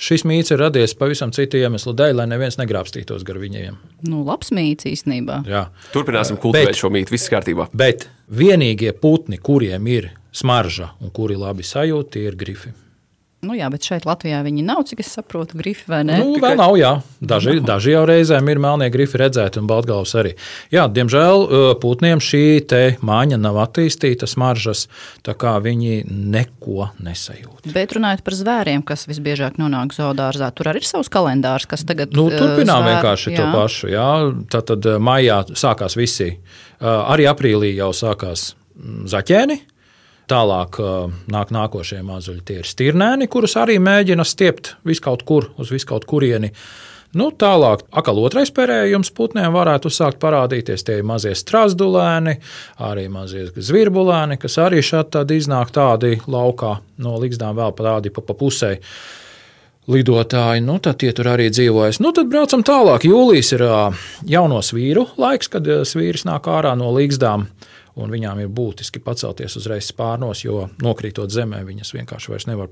Šis 0.00 0.22
mīts 0.24 0.48
ir 0.48 0.62
radies 0.62 0.94
pavisam 0.96 1.32
citu 1.36 1.58
iemeslu 1.60 1.92
dēļ, 1.92 2.14
lai 2.22 2.24
neviens 2.30 2.56
negrābstītos 2.56 3.24
gar 3.28 3.36
viņiem. 3.42 3.76
Nu, 4.08 4.22
labs 4.24 4.48
mīts 4.56 4.88
īstenībā. 4.88 5.42
Jā. 5.44 5.66
Turpināsim 5.92 6.40
kultivēt 6.40 6.78
šo 6.78 6.88
mītu, 6.94 7.12
viss 7.12 7.28
kārtībā. 7.32 7.68
Bet 7.76 8.08
vienīgie 8.32 8.94
putni, 8.96 9.36
kuriem 9.36 9.90
ir 9.92 10.08
smarža 10.32 10.94
un 11.04 11.12
kuri 11.12 11.36
labi 11.36 11.66
sajūt, 11.68 12.14
tie 12.16 12.24
ir 12.30 12.38
grifi. 12.40 12.72
Nu, 13.40 13.54
jā, 13.56 13.70
bet 13.72 13.86
šeit 13.88 14.04
Latvijā 14.04 14.42
viņi 14.44 14.60
nav, 14.68 14.82
cik 14.84 14.98
es 15.00 15.14
saprotu, 15.16 15.56
grifi 15.56 15.86
vai 15.88 16.02
ne? 16.04 16.18
Nu, 16.20 16.34
vēl 16.42 16.58
nav, 16.60 16.74
jā. 16.76 16.90
Daži, 17.24 17.54
daži 17.64 17.94
jau 17.94 18.02
reizēm 18.08 18.50
ir 18.52 18.60
melnie 18.60 18.90
grifi 18.92 19.16
redzēti 19.20 19.62
un 19.62 19.68
baltgalvs 19.70 20.12
arī. 20.20 20.34
Jā, 20.74 20.84
diemžēl 20.92 21.44
uh, 21.46 21.70
putniem 21.80 22.20
šī 22.20 22.42
māja 23.00 23.38
nav 23.40 23.56
attīstīta, 23.64 24.28
smaržas, 24.28 24.84
tā 25.24 25.32
kā 25.40 25.54
viņi 25.64 26.02
neko 26.10 26.90
nesajūt. 27.00 27.72
Bet 27.72 27.96
runājot 27.96 28.26
par 28.28 28.36
zvēriem, 28.36 28.84
kas 28.84 29.06
visbiežāk 29.08 29.56
nonāk 29.56 29.96
zoodārzā, 29.96 30.52
tur 30.52 30.68
arī 30.74 30.84
ir 30.84 30.90
savs 30.92 31.08
kalendārs, 31.08 31.64
kas 31.70 31.86
tagad 31.88 32.12
Nu, 32.12 32.28
turpinām 32.28 32.84
zvēr- 32.84 32.92
vienkārši 32.92 33.36
to 33.38 33.44
jā. 33.46 33.50
pašu. 33.56 33.92
Jā. 33.96 34.08
Tad, 34.52 34.68
tad 34.74 34.92
maijā 35.00 35.42
sākās 35.56 35.96
visi. 35.96 36.34
Uh, 36.80 37.08
Arī 37.12 37.24
aprīlī 37.28 37.72
jau 37.76 37.92
sākās 37.96 38.50
mm, 38.76 39.06
zaķēni. 39.08 39.62
Tālāk 40.30 40.78
uh, 40.78 41.10
nāk 41.32 41.50
nākošie 41.50 42.04
mazuļi. 42.06 42.44
Tie 42.46 42.60
ir 42.60 42.68
stirnēni, 42.68 43.26
kurus 43.30 43.56
arī 43.58 43.80
mēģina 43.82 44.22
stiept 44.26 44.76
viskaut 44.86 45.24
kur, 45.26 45.48
uz 45.58 45.72
viskaut 45.74 46.06
kurieni. 46.06 46.52
Nu, 47.18 47.32
tālāk, 47.34 47.80
atkal 47.90 48.20
otrais 48.22 48.52
perējums 48.54 49.10
putniem 49.10 49.50
varētu 49.50 49.90
sākt 49.90 50.20
parādīties. 50.22 50.84
Tie 50.86 51.00
ir 51.00 51.08
mazie 51.08 51.32
strazdulēni, 51.34 52.36
arī 52.86 53.08
mazie 53.10 53.48
zvirbulēni, 53.50 54.38
kas 54.38 54.60
arī 54.62 54.78
šādi 54.86 55.40
iznāk 55.40 55.72
tādi 55.74 56.20
laukā 56.30 56.76
no 57.02 57.16
līgzdām 57.18 57.58
vēl 57.58 57.74
parādi 57.74 58.14
pa, 58.14 58.22
pa 58.22 58.38
pusē 58.38 58.76
lidotāji, 59.90 60.62
nu, 60.62 60.78
tad 60.78 61.00
tie 61.02 61.10
tur 61.16 61.32
arī 61.32 61.48
dzīvojas. 61.50 61.98
Nu, 62.04 62.14
tad 62.14 62.30
braucam 62.30 62.62
tālāk. 62.62 63.08
Jūlijas 63.10 63.50
ir 63.56 63.66
ā, 63.66 63.82
jauno 64.30 64.62
svīru 64.62 65.08
laiks, 65.18 65.50
kad 65.50 65.66
ā, 65.66 65.82
svīrs 65.88 66.22
nāk 66.28 66.46
ārā 66.46 66.76
no 66.78 66.92
līgzdām. 66.94 67.48
Un 68.00 68.12
viņām 68.12 68.40
ir 68.42 68.52
būtiski 68.52 69.02
pacelties 69.04 69.58
uzreiz 69.60 69.90
spārnos, 69.90 70.44
jo 70.44 70.68
nokrītot 70.82 71.32
zemē, 71.32 71.62
viņas 71.66 71.92
vienkārši 71.98 72.32
vairs 72.32 72.48
nevar 72.48 72.70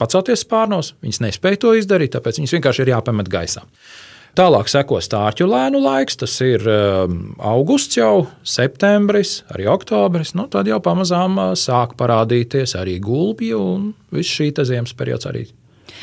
pacelties 0.00 0.44
spārnos. 0.44 0.94
Viņas 1.04 1.22
nespēja 1.24 1.62
to 1.64 1.72
izdarīt, 1.78 2.14
tāpēc 2.16 2.40
viņas 2.42 2.56
vienkārši 2.58 2.84
ir 2.84 2.92
jāpamet 2.92 3.32
gaisā. 3.32 3.64
Tālāk 4.36 4.68
seko 4.68 4.98
stārķu 5.00 5.46
lēnu 5.48 5.80
laiks, 5.80 6.18
tas 6.20 6.34
ir 6.44 6.60
um, 6.68 7.30
augusts, 7.40 7.96
jau 7.96 8.26
septembris, 8.44 9.38
arī 9.54 9.64
oktobris. 9.72 10.34
Nu, 10.36 10.44
tad 10.52 10.68
jau 10.68 10.76
pamazām 10.84 11.40
ā, 11.40 11.46
sāk 11.56 11.94
parādīties 11.96 12.76
arī 12.76 12.98
gulbi 13.00 13.54
un 13.56 13.94
viss 14.12 14.36
šī 14.36 14.50
ziemas 14.60 14.92
periods 14.98 15.30
arī 15.30 15.46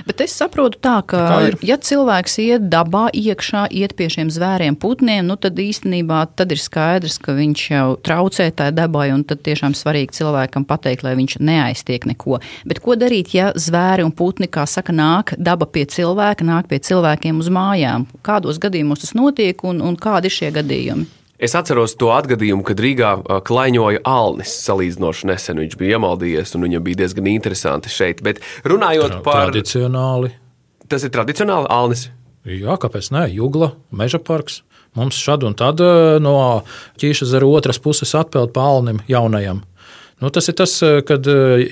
Bet 0.08 0.24
es 0.26 0.36
saprotu 0.36 0.80
tā, 0.84 0.98
ka, 1.08 1.22
Tā 1.30 1.40
ja 1.66 1.78
cilvēks 1.78 2.38
iet 2.44 2.68
dabā, 2.72 3.06
iekšā, 3.14 3.66
iet 3.72 3.96
pie 4.00 4.10
šiem 4.12 4.32
zvēriem, 4.34 4.78
putniem, 4.80 5.26
nu 5.28 5.38
tad 5.40 5.60
īstenībā 5.60 6.24
tad 6.38 6.54
ir 6.56 6.62
skaidrs, 6.62 7.20
ka 7.24 7.36
viņš 7.38 7.66
jau 7.72 7.86
traucē 8.04 8.50
tā 8.58 8.70
dabai, 8.76 9.10
un 9.16 9.24
tad 9.28 9.44
tiešām 9.46 9.76
svarīgi 9.78 10.20
cilvēkam 10.20 10.68
pateikt, 10.70 11.06
lai 11.06 11.16
viņš 11.20 11.40
neaiztiek 11.44 12.08
neko. 12.10 12.42
Bet 12.70 12.84
ko 12.84 12.98
darīt, 13.00 13.34
ja 13.38 13.52
zvēri 13.56 14.06
un 14.06 14.14
putni, 14.16 14.50
kā 14.52 14.68
saka, 14.70 14.96
nāk 14.96 15.36
daba 15.38 15.70
pie 15.70 15.86
cilvēka, 15.90 16.48
nāk 16.48 16.70
pie 16.72 16.82
cilvēkiem 16.84 17.42
uz 17.44 17.52
mājām? 17.54 18.08
Kādos 18.26 18.62
gadījumos 18.62 19.06
tas 19.06 19.16
notiek 19.18 19.64
un, 19.68 19.84
un 19.84 20.00
kādi 20.00 20.32
ir 20.32 20.38
šie 20.42 20.54
gadījumi? 20.56 21.23
Es 21.44 21.52
atceros 21.60 21.98
to 22.00 22.08
atgadījumu, 22.16 22.64
kad 22.64 22.80
Rīgā 22.80 23.10
klaiņoja 23.44 24.04
Alnis. 24.08 24.54
Salīdzinoši 24.64 25.28
nesen 25.28 25.60
viņš 25.60 25.74
bija 25.80 25.98
iemaldījies, 25.98 26.54
un 26.56 26.64
viņam 26.68 26.86
bija 26.86 27.02
diezgan 27.04 27.28
interesanti 27.34 27.92
šeit. 27.92 28.22
Bet 28.24 28.40
runājot 28.64 29.20
par. 29.26 29.52
tradicionāli. 29.52 30.32
Tas 30.88 31.04
ir 31.04 31.12
tradicionāli 31.12 31.68
Alnis. 31.74 32.08
Jā, 32.48 32.78
kāpēc 32.80 33.12
ne? 33.16 33.26
Jugla, 33.32 33.74
meža 33.92 34.22
parks. 34.24 34.62
Mums 34.96 35.18
šad 35.18 35.44
un 35.48 35.56
tad 35.58 35.82
no 36.22 36.36
ķīša 37.02 37.28
zara 37.28 37.48
otras 37.50 37.80
puses 37.82 38.14
atpeld 38.16 38.54
palnim 38.56 39.02
jaunajam. 39.10 39.64
Nu, 40.24 40.30
tas 40.32 40.48
ir 40.48 40.56
tas, 40.56 40.78
eh, 40.82 41.02
kad 41.04 41.28
eh, 41.28 41.66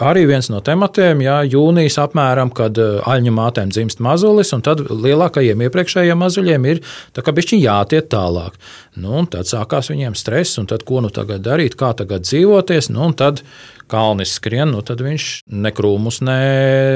arī 0.00 0.22
viens 0.30 0.46
no 0.48 0.62
tematiem, 0.64 1.20
jā, 1.26 1.42
jūnijas 1.52 1.98
apmēram, 2.00 2.48
kad 2.56 2.78
eh, 2.80 3.02
aļņu 3.04 3.34
mātēm 3.36 3.68
dzimst 3.74 4.00
mazulis, 4.00 4.54
un 4.56 4.64
tad 4.64 4.80
lielākajiem 4.88 5.66
iepriekšējiem 5.66 6.22
mazuļiem 6.24 6.68
ir 6.70 6.80
bišķiņ 7.12 7.60
jātiet 7.60 8.08
tālāk. 8.14 8.56
Nu, 8.96 9.20
tad 9.28 9.50
sākās 9.50 9.92
viņiem 9.92 10.16
stress, 10.16 10.56
un 10.56 10.70
tad 10.70 10.86
ko 10.88 11.02
nu 11.04 11.12
tagad 11.12 11.44
darīt, 11.44 11.76
kā 11.76 11.92
tagad 11.98 12.24
dzīvoties, 12.24 12.88
nu, 12.96 13.10
un 13.10 13.16
tad 13.18 13.42
kalnis 13.92 14.38
skrien, 14.40 14.72
nu, 14.72 14.80
tad 14.80 15.04
viņš 15.04 15.28
ne 15.52 15.74
krūmus, 15.76 16.22
ne 16.24 16.40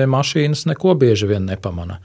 mašīnas, 0.09 0.65
neko 0.73 0.97
bieži 0.97 1.29
vien 1.29 1.45
nepamana. 1.45 2.01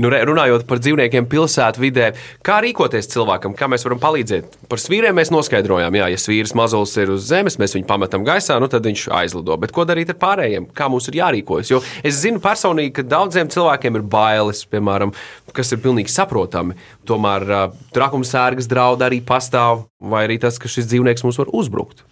Nu, 0.00 0.08
runājot 0.08 0.62
par 0.64 0.80
dzīvniekiem 0.80 1.26
pilsētu 1.28 1.82
vidē, 1.82 2.06
kā 2.46 2.60
rīkoties 2.64 3.10
cilvēkam, 3.12 3.52
kā 3.58 3.66
mēs 3.68 3.84
varam 3.84 3.98
palīdzēt. 4.00 4.54
Par 4.70 4.80
svīriem 4.80 5.18
mēs 5.18 5.32
noskaidrojām, 5.34 5.98
jā, 5.98 6.06
ja 6.14 6.20
svīrs 6.20 6.54
mazulis 6.56 6.94
ir 7.02 7.12
uz 7.12 7.26
zemes, 7.28 7.58
mēs 7.60 7.76
viņu 7.76 7.88
pametam 7.90 8.24
gaisā, 8.24 8.56
nu 8.62 8.70
tad 8.72 8.88
viņš 8.88 9.04
aizlido. 9.18 9.58
Bet 9.60 9.74
ko 9.76 9.84
darīt 9.88 10.14
ar 10.14 10.16
pārējiem? 10.22 10.70
Kā 10.76 10.88
mums 10.88 11.10
ir 11.10 11.18
jārīkojas? 11.20 11.72
Jo 11.74 11.82
es 12.00 12.22
zinu 12.22 12.40
personīgi, 12.40 12.94
ka 12.96 13.04
daudziem 13.10 13.52
cilvēkiem 13.52 14.00
ir 14.00 14.06
bailes, 14.14 14.64
piemēram, 14.72 15.12
kas 15.52 15.74
ir 15.76 15.82
pilnīgi 15.84 16.14
saprotami. 16.14 16.78
Tomēr 17.08 17.44
uh, 17.50 17.66
trakumsērgas 17.92 18.70
draudi 18.72 19.04
arī 19.04 19.20
pastāv, 19.26 19.84
vai 20.00 20.24
arī 20.30 20.40
tas, 20.40 20.56
ka 20.56 20.70
šis 20.70 20.88
dzīvnieks 20.88 21.26
mums 21.28 21.42
var 21.42 21.52
uzbrukt. 21.52 22.06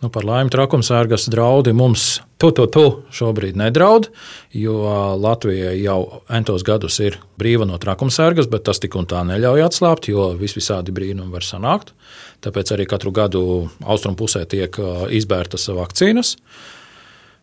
Nu, 0.00 0.08
par 0.08 0.24
laimi, 0.24 0.48
trakumsērgas 0.52 1.26
draudi 1.28 1.74
mums 1.76 2.22
tu, 2.40 2.48
tu, 2.56 2.64
tu 2.72 2.84
šobrīd 3.12 3.58
nedraud, 3.60 4.08
jo 4.56 4.76
Latvija 5.20 5.74
jau 5.76 6.22
entos 6.32 6.64
gadus 6.64 6.96
ir 7.04 7.18
brīva 7.40 7.66
no 7.68 7.76
trakumsērgas, 7.80 8.48
bet 8.48 8.64
tas 8.68 8.80
tik 8.80 8.96
un 8.96 9.08
tā 9.10 9.20
neļauj 9.28 9.64
atslābt, 9.66 10.08
jo 10.08 10.30
vis 10.40 10.56
visādi 10.56 10.94
brīnumi 10.96 11.34
var 11.34 11.44
sanākt. 11.44 11.92
Tāpēc 12.40 12.72
arī 12.72 12.86
katru 12.88 13.12
gadu 13.12 13.42
austrumu 13.84 14.16
pusē 14.22 14.46
tiek 14.48 14.78
izbērtas 15.12 15.68
vakcīnas. 15.76 16.38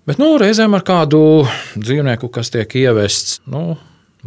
Bet 0.10 0.18
nu, 0.18 0.32
reizēm 0.42 0.74
ar 0.74 0.86
kādu 0.88 1.20
dzīvnieku, 1.76 2.32
kas 2.34 2.50
tiek 2.56 2.74
ievests, 2.80 3.42
nu, 3.54 3.76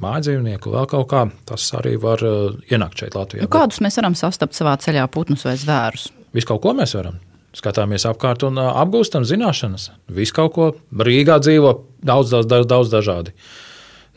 mājdzīvnieku, 0.00 0.70
vēl 0.76 0.86
kaut 0.92 1.08
kā, 1.10 1.24
tas 1.48 1.64
arī 1.80 1.96
var 1.98 2.22
ienākt 2.70 3.02
šeit 3.02 3.18
Latvijā. 3.18 3.42
Nu, 3.42 3.50
kādus 3.50 3.82
mēs 3.82 3.98
varam 3.98 4.14
sastapt 4.14 4.54
savā 4.54 4.76
ceļā, 4.78 5.08
putnus 5.10 5.42
vai 5.48 5.56
zvērus? 5.58 6.12
Visu 6.36 6.52
kaut 6.52 6.62
ko 6.62 6.76
mēs 6.78 6.94
varam. 6.94 7.18
Skatāmies 7.56 8.06
apkārt 8.06 8.44
un 8.46 8.60
apgūstam 8.62 9.24
zināšanas. 9.26 9.90
Visu 10.06 10.36
kaut 10.36 10.54
ko 10.54 10.68
Rīgā 10.94 11.40
dzīvo 11.42 11.72
daudz, 12.06 12.30
daudz, 12.30 12.46
daudz, 12.46 12.70
daudz 12.70 12.92
dažādi. 12.92 13.34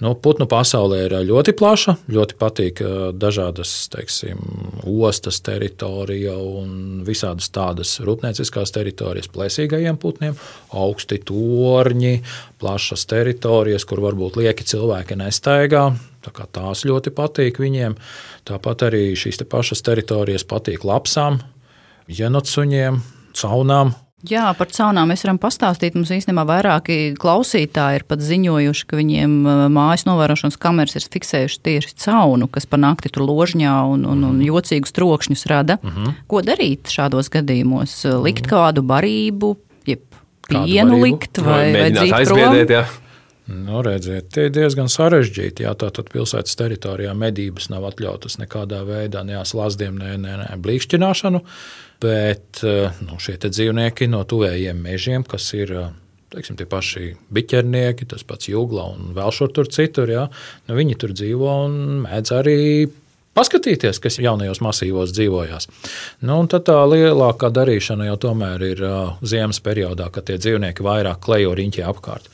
Nu, 0.03 0.11
putnu 0.19 0.47
pasaulē 0.49 1.03
ir 1.05 1.13
ļoti 1.29 1.53
plaša, 1.55 1.93
ļoti 2.11 2.35
patīk 2.39 2.81
dažādas 3.15 3.71
teiksim, 3.93 4.41
ostas 4.83 5.37
teritorija 5.45 6.33
un 6.33 7.03
visādas 7.07 7.47
tādas 7.53 7.93
rūpnieciskās 8.03 8.73
teritorijas 8.75 9.29
plēsīgajiem 9.31 9.99
putniem, 10.01 10.35
augsti 10.73 11.21
torņi, 11.29 12.17
plašas 12.59 13.05
teritorijas, 13.07 13.85
kur 13.87 14.01
varbūt 14.03 14.41
lieki 14.41 14.67
cilvēki 14.73 15.21
nestaigā. 15.23 15.87
Tā 16.25 16.49
Tās 16.55 16.85
ļoti 16.87 17.13
patīk 17.13 17.61
viņiem. 17.61 17.95
Tāpat 18.47 18.87
arī 18.89 19.05
šīs 19.19 19.41
te 19.41 19.47
pašas 19.47 19.85
teritorijas 19.85 20.45
patīk 20.47 20.85
lapsām, 20.87 21.41
jenotsuņiem, 22.11 22.99
caunām. 23.37 23.93
Jā, 24.23 24.45
par 24.55 24.69
caunām 24.71 25.09
mēs 25.11 25.25
varam 25.25 25.37
pastāstīt. 25.41 25.97
Mums 25.97 26.13
īstenībā 26.15 26.45
vairāki 26.47 27.11
klausītāji 27.19 27.99
ir 27.99 28.05
pat 28.07 28.23
ziņojuši, 28.23 28.85
ka 28.87 28.99
viņiem 28.99 29.33
uh, 29.43 29.63
mājas 29.73 30.05
novērošanas 30.07 30.55
kameras 30.63 30.95
ir 30.95 31.07
fiksējuši 31.11 31.59
tieši 31.67 31.91
caunu, 32.05 32.47
kas 32.47 32.69
pa 32.69 32.79
nakti 32.79 33.11
tur 33.11 33.27
ložņā 33.27 33.75
un, 33.91 34.07
un, 34.07 34.23
un 34.29 34.39
jocīgus 34.45 34.95
trokšņus 34.95 35.45
rada. 35.51 35.77
Mm 35.83 35.91
-hmm. 35.91 36.15
Ko 36.31 36.39
darīt 36.39 36.87
šādos 36.87 37.27
gadījumos? 37.35 37.99
Likt 38.23 38.47
kādu 38.47 38.85
barību, 38.87 39.57
jeb 39.91 40.07
pienu 40.47 41.03
likt 41.03 41.43
vai, 41.43 41.51
vai 41.51 41.71
mēģināt 41.75 42.03
dzīt 42.03 42.19
aizbiedēt. 42.21 42.67
prom? 42.67 42.77
Jā. 42.79 43.02
Nu, 43.43 43.81
redziet, 43.83 44.29
tie 44.31 44.47
ir 44.47 44.53
diezgan 44.55 44.87
sarežģīti. 44.87 45.65
Jā, 45.65 45.73
tātad 45.75 46.07
pilsētas 46.13 46.55
teritorijā 46.59 47.11
medības 47.17 47.67
nav 47.73 47.89
atļautas 47.89 48.37
nekādā 48.39 48.85
veidā, 48.87 49.25
ne 49.27 49.41
slazdiem, 49.43 49.97
ne, 49.99 50.13
ne, 50.21 50.37
ne 50.45 50.59
blīkšķināšanu. 50.63 51.43
Bet 52.03 52.63
eh, 52.63 52.95
nu, 53.03 53.19
šie 53.19 53.35
dzīvnieki 53.43 54.07
no 54.11 54.23
tuvējiem 54.27 54.79
mežiem, 54.85 55.27
kas 55.27 55.49
ir 55.59 55.75
eh, 55.75 55.91
teiksim, 56.33 56.57
tie 56.59 56.67
paši 56.69 57.11
biķernieki, 57.35 58.07
tas 58.15 58.23
pats 58.27 58.47
jūgla 58.47 58.87
un 58.95 59.11
vēl 59.17 59.35
šur 59.35 59.51
tur 59.55 59.69
citur, 59.71 60.09
jā, 60.11 60.25
nu, 60.67 60.79
viņi 60.79 60.99
tur 61.03 61.15
dzīvo 61.15 61.55
un 61.67 61.79
mēdz 62.07 62.35
arī. 62.39 62.59
Paskatīties, 63.33 63.97
kas 63.97 64.19
jaunajos 64.21 64.59
masīvos 64.61 65.09
dzīvojās. 65.17 65.65
Nu, 66.21 66.35
tad 66.45 66.67
tā 66.67 66.75
lielākā 66.85 67.49
darīšana 67.49 68.05
jau 68.11 68.17
tomēr 68.27 68.65
ir 68.67 68.83
uh, 68.85 69.15
ziemas 69.25 69.57
periodā, 69.65 70.11
kad 70.13 70.27
tie 70.27 70.37
dzīvnieki 70.37 70.85
vairāk 70.85 71.17
klejo 71.25 71.55
riņķī 71.57 71.81
apkārt. 71.89 72.29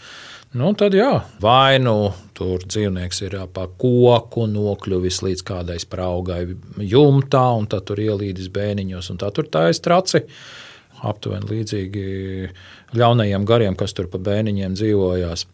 Nu, 0.58 0.72
tad 0.74 0.96
jā, 0.98 1.12
vai 1.44 1.78
nu 1.78 2.10
tur 2.34 2.64
dzīvnieks 2.66 3.20
ir 3.22 3.36
pa 3.54 3.68
koku 3.70 4.48
nokļuvis 4.50 5.20
līdz 5.22 5.44
kādai 5.46 5.76
spraugai 5.78 6.40
jumtā, 6.82 7.44
un 7.54 7.68
tad 7.70 7.86
tur 7.86 8.02
ielīdis 8.02 8.50
bēniņos, 8.56 9.12
un 9.14 9.20
tā 9.22 9.30
tur 9.36 9.46
tā 9.46 9.68
ir 9.70 9.78
traci. 9.78 10.24
Aptuveni 11.06 11.52
līdzīgi 11.52 12.06
ļaunajiem 12.98 13.46
gariem, 13.48 13.78
kas 13.78 13.94
tur 13.94 14.10
pa 14.10 14.18
bēniņiem 14.26 14.74
dzīvojās. 14.74 15.46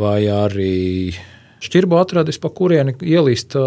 Vai 0.00 0.24
arī 0.32 1.12
šķirbu 1.60 2.00
atradis, 2.00 2.40
pa 2.40 2.48
kurieni 2.48 2.96
ielīst. 2.96 3.58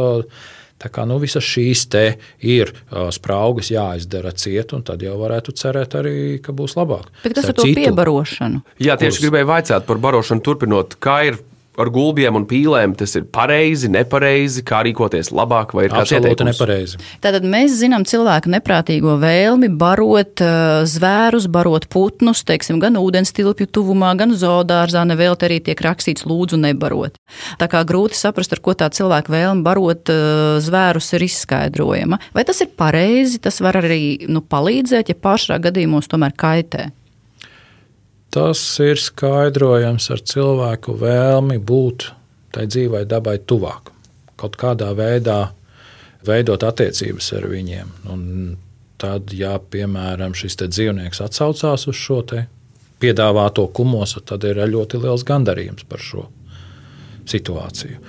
Tā 0.81 0.89
kā 0.91 1.05
nu, 1.07 1.15
visas 1.21 1.45
šīs 1.47 1.85
te 1.93 2.03
ir 2.43 2.73
spraugas 3.15 3.69
jāizdara 3.71 4.33
ciet, 4.35 4.73
un 4.75 4.83
tad 4.83 5.03
jau 5.05 5.15
varētu 5.21 5.53
cerēt 5.55 5.95
arī, 5.99 6.15
ka 6.43 6.55
būs 6.55 6.75
labāk. 6.79 7.07
Bet 7.23 7.37
kas 7.37 7.51
ar 7.51 7.57
to 7.59 7.67
citu, 7.67 7.79
piebarošanu? 7.79 8.63
Jā, 8.83 8.97
tieši 8.99 9.15
Kurs. 9.15 9.23
gribēju 9.27 9.49
vaicāt 9.53 9.87
par 9.87 10.01
barošanu, 10.03 10.43
turpinot, 10.43 10.97
kā 11.03 11.21
ir 11.29 11.39
ar 11.79 11.89
gulbiem 11.93 12.37
un 12.37 12.45
pīlēm 12.49 12.93
tas 12.97 13.15
ir 13.17 13.25
pareizi, 13.33 13.89
nepareizi, 13.91 14.63
kā 14.67 14.83
rīkoties 14.85 15.31
labāk, 15.33 15.73
vai 15.77 15.87
kāds 15.91 16.13
Absolūti 16.13 16.47
nepareizi. 16.47 16.99
Tātad 17.23 17.45
mēs 17.49 17.77
zinām 17.79 18.05
cilvēku 18.09 18.51
neprātīgo 18.53 19.17
vēlmi 19.21 19.71
barot 19.79 20.43
uh, 20.43 20.83
zvērus, 20.89 21.47
barot 21.53 21.87
putnus, 21.93 22.43
teiksim, 22.47 22.79
gan 22.83 22.99
ūdens 23.01 23.33
tilpju 23.35 23.69
tuvumā, 23.73 24.13
gan 24.19 24.35
zoodārzā, 24.37 25.05
nevēl 25.09 25.37
arī 25.43 25.59
tiek 25.65 25.79
rakstīts 25.81 26.27
lūdzu 26.29 26.59
nebarot. 26.61 27.17
Tā 27.61 27.69
kā 27.71 27.81
grūti 27.87 28.19
saprast, 28.19 28.53
ar 28.53 28.61
ko 28.63 28.75
tā 28.77 28.91
cilvēka 28.93 29.33
vēlme 29.33 29.65
barot 29.65 30.13
uh, 30.13 30.57
zvērus 30.63 31.13
ir 31.17 31.25
izskaidrojama. 31.29 32.21
Vai 32.35 32.45
tas 32.47 32.61
ir 32.61 32.73
pareizi, 32.77 33.41
tas 33.41 33.61
var 33.63 33.81
arī 33.81 34.27
nu, 34.29 34.43
palīdzēt, 34.45 35.09
ja 35.09 35.17
pašā 35.17 35.57
gadījumos 35.63 36.11
tomēr 36.11 36.37
kaitē? 36.37 36.91
Tas 38.33 38.61
ir 38.81 38.97
skaidrojams 38.97 40.09
ar 40.13 40.21
cilvēku 40.25 40.95
vēlmi 40.97 41.59
būt 41.61 42.07
tai 42.53 42.65
dzīvai 42.69 43.03
dabai 43.09 43.37
tuvāk, 43.37 43.91
kaut 44.41 44.57
kādā 44.57 44.89
veidā 44.97 45.53
veidot 46.25 46.63
attiecības 46.65 47.29
ar 47.37 47.47
viņiem. 47.51 47.91
Un 48.09 48.23
tad, 49.01 49.33
ja 49.37 49.57
piemēram 49.59 50.33
šis 50.37 50.57
dzīvnieks 50.63 51.21
atsaucās 51.25 51.87
uz 51.91 51.99
šo 51.99 52.23
piedāvāto 53.03 53.67
kumosu, 53.75 54.21
tad 54.25 54.45
ir 54.47 54.63
ļoti 54.69 55.01
liels 55.03 55.25
gandarījums 55.27 55.85
par 55.89 56.01
šo 56.01 56.27
situāciju. 57.29 57.99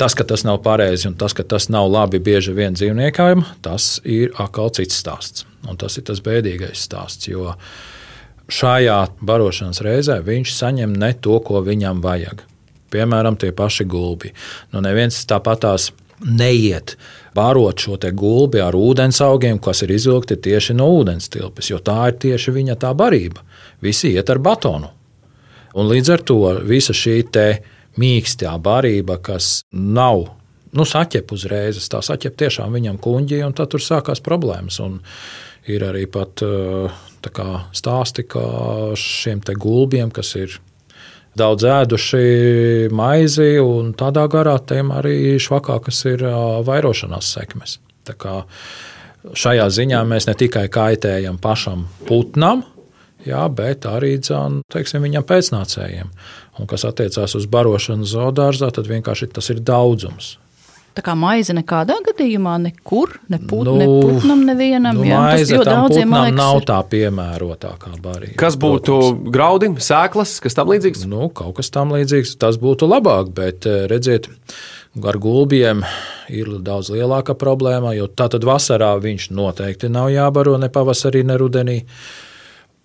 Tas, 0.00 0.16
ka 0.18 0.24
tas 0.24 0.42
nav 0.42 0.62
pareizi 0.64 1.06
un 1.06 1.14
tas, 1.14 1.34
ka 1.36 1.44
tas 1.46 1.68
nav 1.70 1.86
labi 1.92 2.18
bieži 2.18 2.54
vien 2.56 2.74
dzīvniekam, 2.74 3.44
tas 3.62 4.00
ir 4.02 4.32
atkal 4.40 4.72
cits 4.74 4.96
stāsts. 4.98 5.44
Un 5.68 5.78
tas 5.78 5.94
ir 6.00 6.08
tas 6.08 6.22
bēdīgais 6.24 6.80
stāsts. 6.88 7.28
Jo 7.30 7.52
šajā 8.52 8.98
barošanas 9.24 9.82
reizē 9.84 10.20
viņš 10.24 10.54
saņem 10.56 10.94
ne 10.98 11.12
to, 11.24 11.38
ko 11.44 11.62
viņam 11.64 12.02
vajag. 12.04 12.44
Piemēram, 12.92 13.38
tie 13.40 13.52
paši 13.56 13.86
gulbi. 13.88 14.32
Nu, 14.72 14.82
neviens 14.84 15.22
tāpatās 15.28 15.90
neiet 16.22 16.96
barot 17.34 17.80
šo 17.80 17.96
gulbi 18.12 18.60
ar 18.60 18.76
ūdens 18.76 19.22
augiem, 19.24 19.58
kas 19.58 19.82
ir 19.82 19.94
izvilkti 19.96 20.36
tieši 20.36 20.76
no 20.76 20.90
ūdens 20.98 21.30
tilpes, 21.32 21.70
jo 21.70 21.80
tā 21.80 22.10
ir 22.10 22.18
tieši 22.20 22.52
viņa 22.52 22.76
tā 22.84 22.92
barība. 22.94 23.42
Visi 23.82 24.12
iet 24.12 24.30
ar 24.30 24.38
batonu. 24.38 24.92
Un 25.74 25.88
līdz 25.88 26.12
ar 26.12 26.20
to 26.28 26.38
visa 26.68 26.92
šī 26.92 27.22
mīkstā 27.96 28.52
barība, 28.60 29.18
kas 29.20 29.64
nav 29.72 30.26
nu, 30.72 30.84
saķep 30.88 31.32
uzreiz, 31.34 31.80
tā 31.92 32.00
saķep 32.04 32.36
tiešām 32.40 32.72
viņam 32.72 33.00
kuģi, 33.02 33.42
un 33.44 33.56
tad 33.56 33.72
tur 33.72 33.82
sākās 33.84 34.22
problēmas. 34.24 34.78
Un 34.84 35.00
ir 35.68 35.84
arī 35.84 36.06
pat 36.10 36.44
uh, 36.46 36.92
stāsti, 37.72 38.24
ka 38.26 38.42
šiem 38.98 39.42
gulbiem, 39.56 40.10
kas 40.10 40.34
ir 40.36 40.58
daudz 41.38 41.64
ēduši 41.64 42.88
maizi, 42.92 43.56
un 43.62 43.92
tādā 43.96 44.26
garā 44.28 44.58
tiem 44.58 44.92
arī 44.92 45.38
švakākas 45.40 46.04
ir 46.12 46.26
vairošanās 46.66 47.32
sekmes. 47.38 47.78
Šajā 49.32 49.68
ziņā 49.70 50.02
mēs 50.04 50.26
ne 50.26 50.34
tikai 50.34 50.66
kaitējam 50.72 51.38
pašam 51.38 51.86
putnam, 52.08 52.64
jā, 53.22 53.46
bet 53.54 53.86
arī 53.86 54.16
dzan, 54.18 54.62
teiksim, 54.72 55.04
viņam 55.06 55.26
pēcnācējiem. 55.28 56.10
Un 56.58 56.68
kas 56.68 56.84
attiecās 56.84 57.36
uz 57.38 57.46
barošanu 57.46 58.04
zoodārzā, 58.08 58.72
tad 58.74 58.90
vienkārši 58.90 59.30
tas 59.32 59.48
ir 59.54 59.62
daudzums. 59.62 60.36
Tā 60.92 61.00
kā 61.00 61.14
maize 61.16 61.54
nekādā 61.56 61.94
gadījumā 62.04 62.58
nekur, 62.66 63.14
ne, 63.32 63.38
put, 63.40 63.64
nu, 63.64 63.78
ne 63.80 63.86
putnam, 63.88 64.42
nevienam. 64.44 64.98
Nu, 65.00 65.06
jā, 65.08 65.20
maize 65.24 65.56
tas 65.56 65.70
daudziem 65.70 66.10
liekas, 66.12 66.36
nav 66.36 66.58
ir... 66.58 66.66
tā 66.68 66.76
piemērotākā 66.92 67.92
barība. 67.96 68.36
Kas 68.42 68.58
būtu 68.60 68.98
protams. 68.98 69.30
graudi, 69.32 69.70
sēklas, 69.88 70.34
kas 70.44 70.58
tam 70.58 70.68
līdzīgs? 70.74 71.06
Nu, 71.08 71.30
kaut 71.32 71.56
kas 71.60 71.72
tam 71.72 71.94
līdzīgs, 71.96 72.34
tas 72.44 72.60
būtu 72.60 72.90
labāk, 72.92 73.32
bet 73.38 73.68
eh, 73.70 73.86
redziet, 73.88 74.28
ar 75.00 75.20
gulbiem 75.22 75.80
ir 76.28 76.52
daudz 76.60 76.92
lielāka 76.92 77.38
problēma, 77.40 77.94
jo 77.96 78.10
tātad 78.12 78.44
vasarā 78.44 78.92
viņš 79.00 79.30
noteikti 79.32 79.88
nav 79.92 80.12
jābaro 80.12 80.58
ne 80.60 80.68
pavasarī, 80.72 81.24
ne 81.24 81.40
rudenī. 81.40 81.80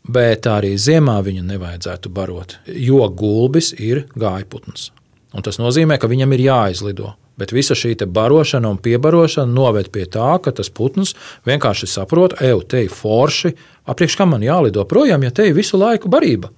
Bet 0.07 0.47
arī 0.47 0.77
ziemā 0.79 1.19
viņu 1.19 1.43
nevajadzētu 1.43 2.09
barot, 2.15 2.61
jo 2.71 3.03
gulbis 3.11 3.73
ir 3.75 4.05
gājputns. 4.15 4.93
Un 5.35 5.43
tas 5.43 5.59
nozīmē, 5.59 5.99
ka 5.99 6.07
viņam 6.07 6.31
ir 6.37 6.47
jāizlido. 6.47 7.17
Bet 7.37 7.53
visa 7.53 7.77
šī 7.77 7.95
barošana 8.05 8.69
un 8.69 8.77
piebarošana 8.81 9.53
noved 9.53 9.91
pie 9.93 10.05
tā, 10.09 10.37
ka 10.41 10.51
tas 10.51 10.69
putns 10.69 11.13
vienkārši 11.45 11.87
saprot, 11.87 12.39
ej, 12.41 12.57
te 12.67 12.85
ir 12.87 12.93
forši, 12.93 13.53
apriekš 13.85 14.17
kam 14.17 14.33
man 14.33 14.45
jālido 14.45 14.85
projām, 14.89 15.23
ja 15.23 15.31
te 15.31 15.47
ir 15.47 15.57
visu 15.57 15.77
laiku 15.77 16.09
barība. 16.09 16.49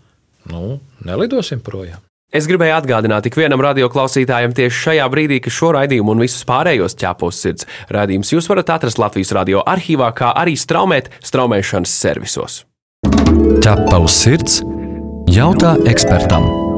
Nu, 0.50 0.80
nelidosim 1.06 1.60
projām. 1.60 2.00
Es 2.30 2.46
gribēju 2.46 2.76
atgādināt 2.78 3.26
ikvienam 3.26 3.62
radioklausītājam 3.65 4.54
tieši 4.54 4.84
šajā 4.84 5.08
brīdī, 5.10 5.39
ka 5.42 5.50
šo 5.50 5.72
raidījumu 5.74 6.13
un 6.13 6.22
visus 6.22 6.46
pārējos 6.46 6.94
ķēpos 7.02 7.42
sirds 7.42 7.65
raidījumus 7.89 8.36
jūs 8.36 8.50
varat 8.52 8.70
atrast 8.78 9.02
Latvijas 9.02 9.34
radio 9.34 9.65
arhīvā, 9.65 10.12
kā 10.13 10.30
arī 10.38 10.54
straumēt 10.54 11.10
straumēšanas 11.26 12.00
servisos. 12.06 12.63
Ķepa 13.65 14.06
uz 14.06 14.22
sirds 14.22 14.62
jautā 15.34 15.74
ekspertam. 15.89 16.68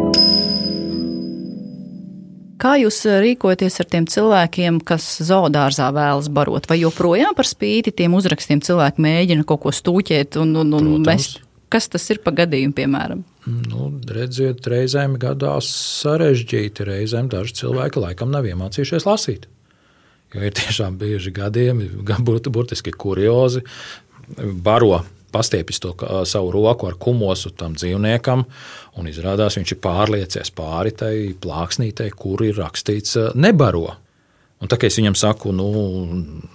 Kā 2.61 2.75
jūs 2.77 2.99
eh, 3.09 3.19
rīkojaties 3.23 3.79
ar 3.81 3.87
tiem 3.89 4.07
cilvēkiem, 4.09 4.81
kas 4.85 5.05
zoodārzā 5.25 5.89
vēlas 5.95 6.29
barot? 6.33 6.67
Vai 6.69 6.81
joprojām 6.83 7.33
par 7.37 7.49
spīti 7.49 7.93
tiem 8.03 8.13
uzrakstiem 8.17 8.61
cilvēki 8.61 9.01
mēģina 9.01 9.45
kaut 9.49 9.63
ko 9.63 9.73
stūķēt 9.73 10.37
un, 10.41 10.53
un, 10.61 10.75
un 10.77 10.91
mest? 11.07 11.41
Kas 11.71 11.87
tas 11.89 12.03
ir 12.11 12.19
pa 12.21 12.33
gadījumu, 12.35 12.75
piemēram? 12.75 13.23
Nu, 13.47 13.87
redziet, 14.11 14.67
reizēm 14.69 15.15
gadās 15.21 15.69
sarežģīti. 16.03 16.85
Reizēm 16.85 17.31
daži 17.31 17.55
cilvēki 17.63 18.03
laikam 18.03 18.29
nav 18.33 18.45
iemācījušies 18.49 19.07
lasīt. 19.07 19.47
Jo 20.35 20.43
ir 20.45 20.53
tiešām 20.55 20.99
bieži 20.99 21.31
gadījumi, 21.35 21.87
gan 22.07 22.27
burtiski 22.27 22.93
kuriozi, 22.93 23.63
baro 24.37 25.01
pastiepis 25.31 25.81
to 25.83 25.95
savu 26.27 26.51
roku 26.53 26.89
ar 26.89 26.97
kumosu 26.99 27.53
tam 27.57 27.75
dzīvniekam, 27.79 28.45
un 28.99 29.09
izrādās 29.09 29.57
viņš 29.59 29.75
ir 29.75 29.81
pārliecies 29.83 30.53
pāri 30.55 30.93
tai 30.97 31.15
plāksnītei, 31.41 32.11
kur 32.15 32.43
ir 32.45 32.59
rakstīts 32.59 33.17
nebaro. 33.35 33.89
Un 34.61 34.69
tā 34.69 34.77
kā 34.77 34.91
es 34.91 34.99
viņam 34.99 35.15
saku, 35.17 35.51
nu, 35.57 35.67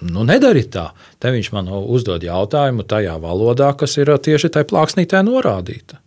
nu 0.06 0.26
nedari 0.26 0.62
tā, 0.70 0.92
tad 1.18 1.34
viņš 1.34 1.48
man 1.56 1.70
uzdod 1.74 2.22
jautājumu 2.22 2.86
tajā 2.86 3.16
valodā, 3.22 3.72
kas 3.78 3.96
ir 3.98 4.12
tieši 4.14 4.52
tajā 4.54 4.68
plāksnītē 4.70 5.24
norādīta. 5.26 5.98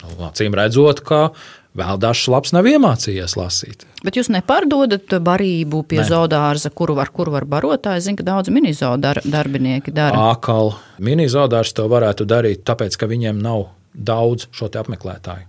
Nu, 0.00 0.14
acīm 0.26 0.56
redzot, 0.56 1.04
ka 1.04 1.28
Vēl 1.74 1.98
dažs 1.98 2.28
labs 2.30 2.52
nav 2.54 2.68
iemācījies 2.70 3.32
lasīt. 3.34 3.80
Bet 4.06 4.14
jūs 4.14 4.28
nepārdodat 4.30 5.16
barību 5.26 5.80
pie 5.90 5.98
ne. 5.98 6.06
zoodārza, 6.06 6.70
kuru 6.70 6.94
var, 7.00 7.10
kuru 7.10 7.32
var 7.34 7.48
barot. 7.50 7.88
Es 7.90 8.06
zinu, 8.06 8.20
ka 8.20 8.26
daudz 8.28 8.52
mini-zoodāra 8.54 9.24
darbinieki 9.26 9.94
dara. 9.94 10.28
Akal 10.30 10.76
mini-zoodārs 11.02 11.74
to 11.74 11.88
varētu 11.90 12.28
darīt, 12.30 12.62
tāpēc, 12.68 12.94
ka 13.00 13.08
viņiem 13.10 13.42
nav 13.42 13.72
daudz 13.94 14.46
šo 14.54 14.70
apmeklētāju. 14.70 15.48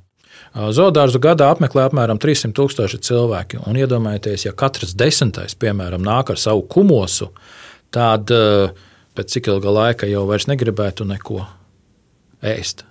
Zoodārzu 0.56 1.20
gadā 1.22 1.52
apmeklē 1.52 1.86
apmēram 1.90 2.18
300 2.22 2.56
tūkstoši 2.58 3.02
cilvēki. 3.06 3.62
Un 3.70 3.78
iedomājieties, 3.78 4.48
ja 4.48 4.56
katrs 4.58 4.96
desmitais, 4.98 5.54
piemēram, 5.60 6.02
nāk 6.06 6.32
ar 6.34 6.42
savu 6.42 6.66
kumosu, 6.72 7.30
tad 7.94 8.32
pēc 8.32 9.38
cik 9.38 9.52
ilga 9.54 9.78
laika 9.78 10.10
jau 10.10 10.26
vairs 10.30 10.50
negribētu 10.50 11.06
neko 11.12 11.44
ēst. 12.46 12.86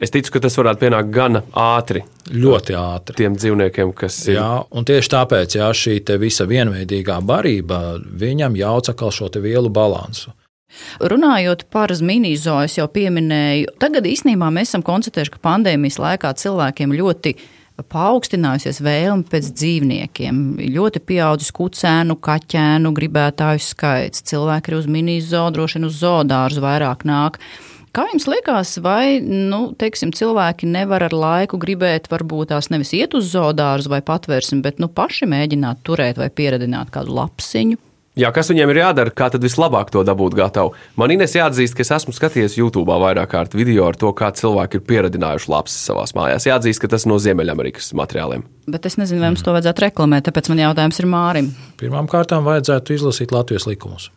Es 0.00 0.12
ticu, 0.14 0.32
ka 0.32 0.40
tas 0.46 0.56
varētu 0.56 0.80
pienākt 0.80 1.10
gana 1.12 1.42
ātri. 1.52 2.00
Ļoti 2.32 2.76
ātri. 2.78 3.18
Tiem 3.20 3.36
dzīvniekiem, 3.36 3.92
kas 3.96 4.16
ir. 4.30 4.38
Jā, 4.38 4.50
un 4.72 4.86
tieši 4.88 5.12
tāpēc 5.12 5.56
jā, 5.58 5.68
šī 5.76 6.00
visa 6.22 6.46
vienveidīgā 6.48 7.18
barība 7.20 7.98
viņam 8.00 8.56
jauca 8.56 8.94
atkal 8.94 9.12
šo 9.12 9.28
vielu 9.36 9.68
balansu. 9.68 10.32
Runājot 11.02 11.66
par 11.70 11.90
mini-zoo, 11.90 12.60
es 12.64 12.76
jau 12.78 12.86
pieminēju, 12.88 13.74
tagad 13.82 14.06
īstenībā 14.06 14.48
mēs 14.54 14.70
esam 14.70 14.84
konstatējuši, 14.86 15.32
ka 15.34 15.42
pandēmijas 15.42 15.98
laikā 15.98 16.30
cilvēkiem 16.38 16.94
ļoti 16.94 17.34
paaugstinājusies 17.90 18.80
vēlme 18.84 19.26
pēc 19.30 19.50
dzīvniekiem. 19.56 20.40
Ļoti 20.74 21.02
pieaudzis 21.10 21.52
kucēnu, 21.56 22.16
kaķēnu 22.22 22.92
gribētāju 22.96 23.64
skaits. 23.64 24.24
Cilvēki 24.30 24.72
ir 24.72 24.78
uz 24.78 24.88
mini-zoo, 24.90 25.48
droši 25.54 25.78
vien 25.78 25.88
uz 25.88 25.98
zoodārzu 26.02 26.64
vairāk 26.64 27.06
nāk. 27.08 27.40
Kā 27.90 28.04
jums 28.06 28.28
liekas, 28.30 28.76
vai 28.84 29.18
nu, 29.18 29.72
teiksim, 29.74 30.12
cilvēki 30.14 30.68
nevar 30.70 31.02
ar 31.08 31.14
laiku 31.16 31.58
gribēt, 31.58 32.06
varbūt 32.12 32.52
tās 32.52 32.70
nevis 32.70 32.92
iet 32.94 33.16
uz 33.18 33.32
zoodārzu 33.32 33.90
vai 33.90 33.98
patvērsim, 34.06 34.60
bet 34.62 34.78
nu, 34.78 34.86
paši 34.86 35.26
mēģināt 35.26 35.82
turēt 35.86 36.20
vai 36.20 36.28
pieredzināt 36.30 36.92
kādu 36.94 37.16
lapsiņu? 37.18 37.80
Jā, 38.18 38.30
kas 38.34 38.50
viņiem 38.50 38.70
ir 38.72 38.80
jādara, 38.82 39.10
kā 39.14 39.26
tad 39.34 39.42
vislabāk 39.42 39.90
to 39.94 40.04
dabūt 40.06 40.36
gatavu? 40.38 40.74
Man 40.98 41.14
Ines 41.14 41.34
jāatzīst, 41.34 41.74
ka 41.74 41.82
es 41.82 41.90
esmu 41.94 42.14
skatījies 42.14 42.58
YouTube 42.60 42.94
vairāk 43.02 43.30
kārt 43.34 43.58
video 43.58 43.88
ar 43.88 43.98
to, 43.98 44.10
kā 44.14 44.30
cilvēki 44.38 44.78
ir 44.78 44.86
pieradinājuši 44.86 45.50
lapsas 45.50 45.90
savā 45.90 46.06
mājās. 46.18 46.46
Jāatzīst, 46.50 46.82
ka 46.82 46.90
tas 46.94 47.08
no 47.10 47.18
Ziemeļamerikas 47.22 47.90
materiāliem. 47.98 48.46
Bet 48.70 48.86
es 48.86 48.98
nezinu, 49.02 49.22
vai 49.24 49.32
mums 49.32 49.42
to 49.46 49.54
vajadzētu 49.56 49.86
reklamēt, 49.88 50.28
tāpēc 50.30 50.50
man 50.52 50.62
jautājums 50.66 51.02
ir 51.02 51.10
Mārim. 51.10 51.52
Pirmkārt, 51.80 52.34
vajadzētu 52.50 52.98
izlasīt 52.98 53.34
Latvijas 53.34 53.70
likumus. 53.70 54.10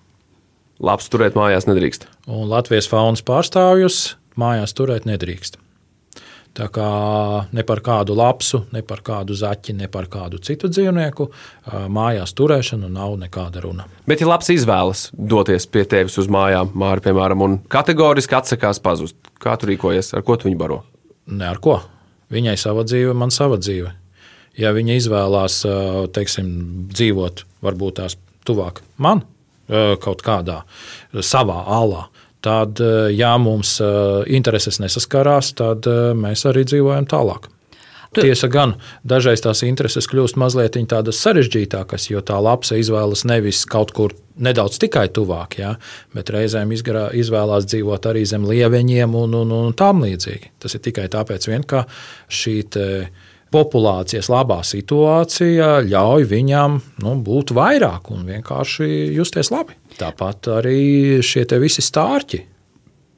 Labs 0.84 1.08
turēt 1.08 1.38
mājās 1.40 1.64
nedrīkst. 1.70 2.10
Un 2.28 2.50
Latvijas 2.52 2.90
faunas 2.92 3.24
pārstāvjus 3.24 4.18
mājās 4.36 4.76
turēt 4.76 5.06
nedrīkst. 5.08 5.56
Tā 6.54 6.68
kā 6.70 6.88
ne 7.56 7.64
par 7.66 7.80
kādu 7.82 8.14
lapsu, 8.14 8.60
ne 8.76 8.84
par 8.86 9.00
kādu 9.06 9.34
zaķi, 9.34 9.74
ne 9.80 9.88
par 9.90 10.06
kādu 10.12 10.38
citu 10.44 10.68
dzīvnieku 10.70 11.30
mājās 11.90 12.36
turēšanu 12.38 12.92
nav 12.94 13.16
nekāda 13.24 13.64
runa. 13.64 13.88
Bet, 14.06 14.22
ja 14.22 14.28
labs 14.30 14.52
izvēlas 14.54 15.08
doties 15.16 15.66
pie 15.72 15.86
tevis 15.90 16.20
uz 16.22 16.30
mājām, 16.30 16.76
Māri, 16.78 17.02
piemēram, 17.08 17.48
un 17.48 17.58
kategoriski 17.74 18.38
atsakās 18.38 18.84
pazust, 18.84 19.18
kā 19.42 19.56
tu 19.58 19.72
rīkojies, 19.72 20.12
ar 20.14 20.28
ko 20.28 20.38
tu 20.38 20.52
viņu 20.52 20.62
baro? 20.62 20.84
Ne 21.32 21.48
ar 21.50 21.64
ko. 21.64 21.80
Viņai 22.34 22.60
sava 22.60 22.86
dzīve, 22.86 23.16
man 23.18 23.34
sava 23.34 23.58
dzīve. 23.58 23.96
Ja 24.60 24.76
viņa 24.76 25.00
izvēlās 25.00 25.62
teiksim, 26.14 26.54
dzīvot 26.92 27.48
varbūt 27.66 28.02
tās 28.04 28.20
tuvāk 28.46 28.84
man, 29.02 29.24
kaut 29.68 30.24
kādā 30.26 30.62
savā 31.24 31.62
alā, 31.72 32.08
tad, 32.44 32.82
ja 33.16 33.34
mums 33.40 33.78
intereses 34.28 34.82
nesaskarās, 34.84 35.54
tad 35.60 35.88
mēs 36.20 36.44
arī 36.50 36.66
dzīvojam 36.68 37.08
tālāk. 37.10 37.50
Tiesa 38.14 38.48
gan, 38.52 38.76
dažreiz 39.08 39.42
tās 39.42 39.64
intereses 39.66 40.06
kļūst 40.10 40.38
mazliet 40.38 40.78
tādas 40.90 41.18
sarežģītākas, 41.24 42.10
jo 42.12 42.22
tā 42.22 42.38
lapsa 42.44 42.78
izvēlas 42.78 43.24
nevis 43.26 43.64
kaut 43.70 43.94
kur 43.96 44.14
nedaudz 44.38 44.78
tikai 44.82 45.08
tuvāk, 45.14 45.58
ja, 45.62 45.74
bet 46.14 46.30
reizēm 46.34 46.74
izgarā, 46.76 47.08
izvēlās 47.18 47.66
dzīvot 47.70 48.10
arī 48.10 48.26
zem 48.30 48.46
lieveņiem 48.50 49.16
un, 49.18 49.34
un, 49.42 49.54
un 49.58 49.78
tam 49.78 50.04
līdzīgi. 50.06 50.54
Tas 50.62 50.78
ir 50.78 50.84
tikai 50.86 51.08
tāpēc, 51.14 51.50
vien, 51.50 51.66
ka 51.66 51.86
šī 52.30 52.58
populācijas 53.54 54.30
labā 54.34 54.60
situācija 54.66 55.84
ļauj 55.86 56.26
viņam 56.30 56.80
nu, 57.04 57.14
būt 57.26 57.54
vairāk 57.56 58.10
un 58.14 58.26
vienkārši 58.28 58.88
justies 59.16 59.52
labi. 59.54 59.78
Tāpat 60.00 60.50
arī 60.58 61.22
šie 61.26 61.46
visi 61.62 61.86
stārķi. 61.86 62.42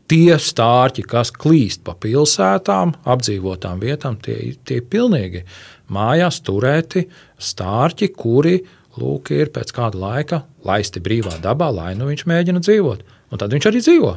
Tie 0.06 0.36
stārķi, 0.38 1.02
kas 1.10 1.32
klīst 1.34 1.82
pa 1.86 1.96
pilsētām, 1.98 2.92
apdzīvotām 3.10 3.80
vietām, 3.82 4.20
tie, 4.22 4.54
tie 4.62 4.78
ir 4.78 4.90
pilnīgi 4.92 5.42
mājās 5.90 6.44
turēti 6.46 7.08
stārķi, 7.42 8.12
kuri 8.14 8.60
lūk, 9.02 9.32
ir 9.34 9.50
pēc 9.56 9.74
kāda 9.74 9.98
laika 10.04 10.44
laisti 10.68 11.02
brīvā 11.02 11.40
dabā, 11.42 11.72
lai 11.74 11.96
nu 11.98 12.12
viņš 12.12 12.28
mēģina 12.30 12.62
dzīvot. 12.62 13.02
Un 13.34 13.42
tad 13.42 13.56
viņš 13.56 13.72
arī 13.72 13.82
dzīvo. 13.82 14.14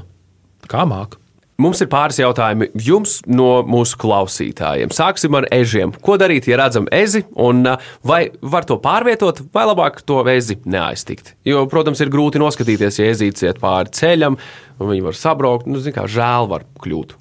Kā 0.69 0.85
mākslinieks. 0.85 1.28
Mums 1.59 1.81
ir 1.83 1.89
pāris 1.91 2.21
jautājumi 2.21 2.69
jums 2.87 3.17
no 3.27 3.65
mūsu 3.67 3.97
klausītājiem. 3.99 4.93
Sāksim 4.95 5.35
ar 5.35 5.49
ežiem. 5.51 5.91
Ko 6.07 6.15
darīt, 6.15 6.47
ja 6.47 6.55
redzam 6.61 6.85
ezi, 6.95 7.25
un 7.35 7.67
vai 8.07 8.21
var 8.39 8.63
to 8.69 8.77
pārvietot, 8.79 9.41
vai 9.51 9.65
labāk 9.67 9.99
to 10.07 10.21
ezi 10.31 10.55
neaiztikt? 10.71 11.33
Jo, 11.49 11.65
protams, 11.67 11.99
ir 11.99 12.13
grūti 12.15 12.39
noskatīties, 12.39 13.01
ja 13.01 13.09
ezīts 13.11 13.43
iet 13.43 13.59
pāri 13.59 13.91
ceļam, 13.99 14.37
un 14.79 14.93
viņi 14.93 15.03
var 15.09 15.19
sabraukt. 15.19 15.67
Nu, 15.67 15.83
zin, 15.83 15.97
kā 15.97 16.05
žēl 16.07 16.47
var 16.53 16.63
kļūt. 16.79 17.17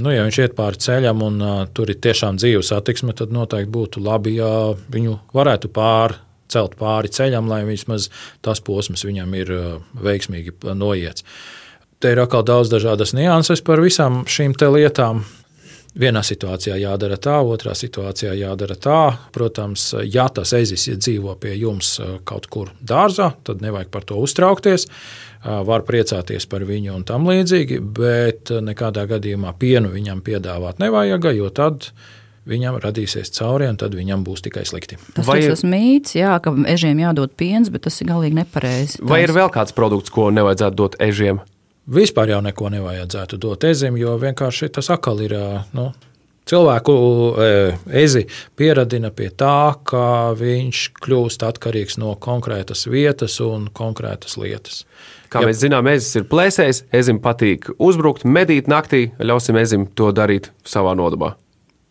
Nu, 0.00 0.14
ja 0.14 0.24
viņš 0.24 0.40
iet 0.46 0.56
pāri 0.56 0.80
ceļam 0.86 1.20
un 1.28 1.36
uh, 1.44 1.60
tur 1.76 1.92
ir 1.92 2.00
tiešām 2.08 2.40
dzīva 2.40 2.64
satiksme, 2.64 3.12
tad 3.20 3.36
noteikti 3.36 3.72
būtu 3.76 4.00
labi, 4.06 4.38
ja 4.40 4.48
viņu 4.96 5.18
varētu 5.36 5.74
pāri 5.76 6.16
celt 6.48 6.80
pāri 6.80 7.12
ceļam, 7.12 7.52
lai 7.52 7.66
vismaz 7.68 8.08
tas 8.40 8.64
posms 8.64 9.04
viņam 9.04 9.36
ir 9.36 9.54
uh, 9.60 9.70
veiksmīgi 10.08 10.56
noiets. 10.72 11.28
Te 11.98 12.12
ir 12.12 12.20
atkal 12.20 12.44
daudz 12.44 12.68
dažādas 12.68 13.14
nianses 13.16 13.62
par 13.64 13.80
visām 13.80 14.24
šīm 14.28 14.52
lietām. 14.74 15.24
Vienā 15.96 16.20
situācijā 16.20 16.74
jādara 16.76 17.16
tā, 17.16 17.38
otrā 17.40 17.72
situācijā 17.72 18.34
jādara 18.36 18.74
tā. 18.76 19.16
Protams, 19.32 19.94
ja 20.04 20.26
tas 20.28 20.52
ezis 20.52 20.90
dzīvo 20.92 21.38
pie 21.40 21.54
jums 21.56 21.94
eh, 22.00 22.18
kaut 22.28 22.50
kur 22.52 22.74
dārzā, 22.84 23.30
tad 23.48 23.64
nevajag 23.64 23.88
par 23.94 24.04
to 24.04 24.20
uztraukties. 24.20 24.84
Eh, 24.90 25.62
var 25.64 25.86
priecāties 25.88 26.44
par 26.52 26.66
viņu 26.68 26.98
un 26.98 27.08
tam 27.08 27.24
līdzīgi, 27.30 27.80
bet 27.80 28.52
nekādā 28.52 29.06
gadījumā 29.08 29.54
pienu 29.56 29.94
viņam 29.96 30.20
piedāvāt 30.20 30.84
nevajag, 30.84 31.30
jo 31.38 31.48
tad 31.48 31.88
viņam 32.46 32.76
radīsies 32.84 33.32
cauri, 33.38 33.72
un 33.72 33.80
tad 33.80 33.96
viņam 33.96 34.20
būs 34.26 34.44
tikai 34.44 34.68
slikti. 34.68 35.00
Tas 35.16 35.24
Vai... 35.24 35.40
ir 35.40 35.56
tas 35.56 35.64
mīts, 35.64 36.12
jā, 36.20 36.36
ka 36.44 36.52
ežiem 36.76 37.00
jādod 37.06 37.32
piens, 37.32 37.72
bet 37.72 37.88
tas 37.88 37.96
ir 38.04 38.12
galīgi 38.12 38.42
nepareizi. 38.42 39.00
Vai 39.00 39.24
ir 39.24 39.32
vēl 39.32 39.48
kāds 39.54 39.72
produkts, 39.72 40.12
ko 40.12 40.28
nevajadzētu 40.34 40.84
dot 40.84 41.00
ežiem? 41.00 41.40
Vispār 41.86 42.32
jau 42.34 42.42
neko 42.42 42.70
nevajadzētu 42.74 43.38
dot 43.38 43.64
ezim, 43.68 43.96
jo 44.00 44.16
vienkārši 44.18 44.72
tas 44.74 44.90
atkal 44.90 45.22
ir. 45.22 45.36
Nu, 45.76 45.92
Cilvēku 46.46 46.92
ezi 47.90 48.20
pieradina 48.54 49.08
pie 49.10 49.32
tā, 49.34 49.74
ka 49.82 50.30
viņš 50.38 50.82
kļūst 51.02 51.42
atkarīgs 51.42 51.98
no 51.98 52.12
konkrētas 52.22 52.86
vietas 52.86 53.40
un 53.42 53.64
konkrētas 53.74 54.36
lietas. 54.38 54.84
Kā 55.26 55.42
ja. 55.42 55.48
mēs 55.50 55.58
zinām, 55.64 55.90
ezis 55.90 56.20
ir 56.20 56.28
plēsējs, 56.30 56.84
ezim 56.94 57.18
patīk 57.24 57.72
uzbrukt, 57.82 58.22
medīt 58.22 58.70
naktī, 58.70 59.08
ļausim 59.18 59.58
ezim 59.58 59.88
to 59.98 60.12
darīt 60.14 60.52
savā 60.62 60.94
nodabā. 60.94 61.32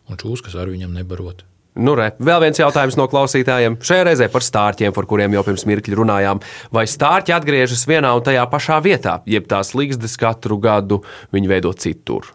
Un 0.08 0.16
čūskas 0.22 0.56
ar 0.56 0.72
viņam 0.72 0.96
nebarot. 0.96 1.44
Nu, 1.76 1.92
re, 1.98 2.08
vēl 2.16 2.40
viens 2.46 2.60
jautājums 2.60 2.96
no 2.96 3.04
klausītājiem. 3.12 3.76
Šajā 3.84 4.06
reizē 4.08 4.30
par 4.32 4.44
stārķiem, 4.44 4.94
par 4.96 5.08
kuriem 5.08 5.34
jau 5.36 5.42
pirms 5.44 5.66
mirkļa 5.68 5.98
runājām. 5.98 6.40
Vai 6.72 6.86
stārķi 6.88 7.34
atgriežas 7.36 7.84
vienā 7.88 8.14
un 8.16 8.24
tajā 8.24 8.46
pašā 8.52 8.78
vietā, 8.84 9.18
jeb 9.28 9.48
tās 9.50 9.74
līgstas 9.76 10.16
katru 10.20 10.56
gadu 10.62 11.02
viņi 11.36 11.52
veido 11.52 11.74
citur? 11.76 12.32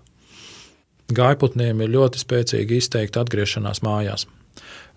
Gaiputniem 1.12 1.82
ir 1.82 1.92
ļoti 1.96 2.22
spēcīgi 2.22 2.78
izteikta 2.80 3.26
atgriešanās 3.26 3.82
mājās. 3.86 4.28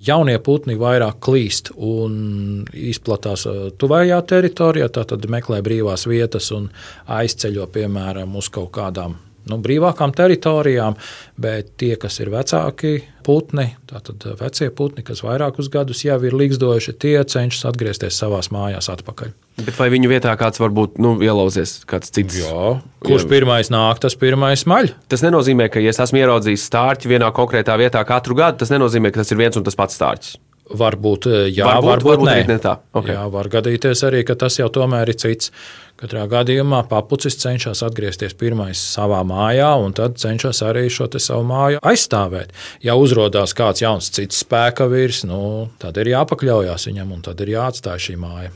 Jaunie 0.05 0.37
putni 0.45 0.77
vairāk 0.77 1.23
klīst 1.25 1.71
un 1.75 2.67
izplatās 2.77 3.47
uh, 3.49 3.71
tuvējā 3.81 4.19
teritorijā, 4.29 4.91
tad 4.93 5.25
meklē 5.31 5.63
brīvās 5.65 6.05
vietas 6.11 6.51
un 6.53 6.69
aizceļo 7.09 7.71
piemēram 7.73 8.35
uz 8.37 8.51
kaut 8.53 8.75
kādām 8.77 9.17
nu, 9.51 9.59
brīvākām 9.65 10.15
teritorijām, 10.17 10.97
bet 11.41 11.75
tie, 11.81 11.95
kas 12.01 12.21
ir 12.23 12.31
vecāki 12.33 12.97
putni, 13.25 13.71
tātad 13.89 14.25
vecie 14.41 14.69
putni, 14.75 15.05
kas 15.07 15.25
vairākus 15.25 15.71
gadus 15.73 16.05
jau 16.05 16.19
ir 16.25 16.37
līgzdojuši, 16.37 16.97
tie 17.01 17.17
cenšas 17.21 17.69
atgriezties 17.71 18.21
savās 18.21 18.51
mājās 18.55 18.91
atpakaļ. 18.93 19.35
Bet 19.65 19.77
vai 19.79 19.87
viņu 19.93 20.11
vietā 20.11 20.33
kāds 20.39 20.59
varbūt 20.59 20.97
nu, 21.03 21.15
ielauzies, 21.23 21.77
kāds 21.89 22.11
cits? 22.15 22.41
Jā, 22.43 22.73
kurš 23.07 23.29
pirmais 23.31 23.71
nāk, 23.71 24.01
tas 24.03 24.17
pirmais 24.19 24.67
maļ. 24.71 24.91
Tas 25.11 25.23
nenozīmē, 25.23 25.71
ka, 25.71 25.83
ja 25.83 25.95
es 25.95 26.03
esmu 26.03 26.25
ieraudzījis 26.25 26.67
stārķi 26.71 27.13
vienā 27.15 27.31
konkrētā 27.37 27.79
vietā 27.79 28.03
katru 28.09 28.37
gadu, 28.41 28.65
tas 28.65 28.75
nenozīmē, 28.75 29.15
ka 29.15 29.23
tas 29.23 29.31
ir 29.31 29.41
viens 29.45 29.61
un 29.61 29.67
tas 29.67 29.79
pats 29.79 30.01
stārķis. 30.01 30.35
Varbūt, 30.65 31.27
jā, 31.53 31.67
varbūt, 31.69 31.87
varbūt, 31.91 32.07
varbūt 32.09 32.29
nē. 32.31 32.37
ne 32.49 32.57
tā. 32.63 32.79
Okay. 32.97 33.13
Jā, 33.13 33.27
var 33.29 33.51
gadīties 33.53 34.01
arī, 34.09 34.23
ka 34.25 34.33
tas 34.41 34.57
jau 34.57 34.71
tomēr 34.73 35.13
ir 35.13 35.19
cits. 35.21 35.53
Katrā 35.95 36.25
gadījumā 36.27 36.81
papucis 36.91 37.37
cenšas 37.39 37.85
atgriezties 37.87 38.35
pirmais 38.35 38.81
savā 38.97 39.21
mājā, 39.27 39.69
un 39.79 39.95
tad 39.95 40.19
cenšas 40.19 40.65
arī 40.67 40.89
šo 40.91 41.07
savu 41.23 41.47
māju 41.47 41.79
aizstāvēt. 41.87 42.51
Ja 42.83 42.99
uzrādās 42.99 43.55
kāds 43.55 43.85
jauns 43.85 44.11
cits 44.11 44.43
spēka 44.43 44.89
virs, 44.91 45.23
nu, 45.29 45.71
tad 45.79 46.03
ir 46.03 46.11
jāpakļaujas 46.17 46.91
viņam, 46.91 47.15
un 47.15 47.25
tad 47.31 47.47
ir 47.47 47.55
jāatstāj 47.55 48.09
šī 48.09 48.19
māja. 48.19 48.51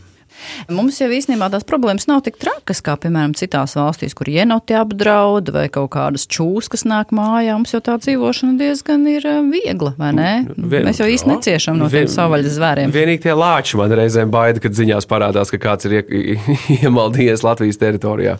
Mums 0.73 1.01
jau 1.01 1.09
īstenībā 1.13 1.49
tās 1.53 1.67
problēmas 1.69 2.09
nav 2.11 2.23
tik 2.27 2.39
trakas, 2.41 2.81
kā 2.85 2.97
piemēram 3.01 3.35
citās 3.39 3.77
valstīs, 3.79 4.15
kur 4.19 4.31
ienoti 4.31 4.77
apdraud 4.79 5.53
vai 5.55 5.67
kaut 5.73 5.91
kādas 5.97 6.29
čūskas 6.31 6.87
nāk 6.89 7.13
mājā. 7.17 7.57
Mums 7.59 7.75
jau 7.75 7.83
tā 7.85 7.99
dzīvošana 8.03 8.59
diezgan 8.61 9.07
ir 9.11 9.27
eh, 9.29 9.43
viegla, 9.53 9.95
vai 9.99 10.15
ne? 10.17 10.33
Vien, 10.57 10.89
Mēs 10.89 11.03
jau 11.03 11.11
īsti 11.11 11.33
neciešam 11.33 11.79
no 11.81 11.91
tiem 11.93 12.09
savvaļas 12.13 12.57
zvēriem. 12.59 12.95
Vienīgi 12.95 13.27
tie 13.29 13.37
lāči 13.37 13.79
man 13.81 13.95
reizēm 14.01 14.33
baida, 14.35 14.63
kad 14.65 14.77
ziņās 14.79 15.09
parādās, 15.11 15.53
ka 15.55 15.63
kāds 15.63 15.89
ir 15.89 16.01
iemaldījies 16.81 17.47
Latvijas 17.47 17.81
teritorijā. 17.81 18.39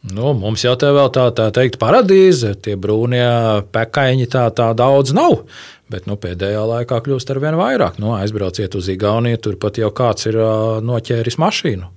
Nu, 0.00 0.30
mums 0.32 0.62
jau 0.64 0.72
tā 0.80 0.94
vēl 0.96 1.10
tā, 1.12 1.26
tā 1.36 1.50
teikt, 1.52 1.76
paradīze, 1.80 2.54
tie 2.64 2.72
brūnie 2.80 3.26
pekaiņi 3.74 4.30
tā, 4.32 4.46
tā 4.56 4.70
daudz 4.76 5.12
nav. 5.12 5.42
Bet 5.90 6.06
nu, 6.06 6.14
pēdējā 6.20 6.62
laikā 6.70 7.00
kļūst 7.02 7.32
ar 7.34 7.40
vien 7.42 7.58
vairāk. 7.58 7.98
Nu, 8.02 8.12
aizbrauciet 8.14 8.76
uz 8.78 8.88
Igauniju, 8.92 9.40
turpat 9.42 9.80
jau 9.82 9.90
kāds 9.90 10.28
ir 10.30 10.38
noķēris 10.86 11.38
mašīnu. 11.42 11.90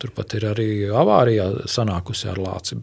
Turpat 0.00 0.36
ir 0.36 0.48
arī 0.52 0.70
avārijā 0.96 1.50
sanākusi 1.68 2.30
ar 2.32 2.40
lāci 2.40 2.78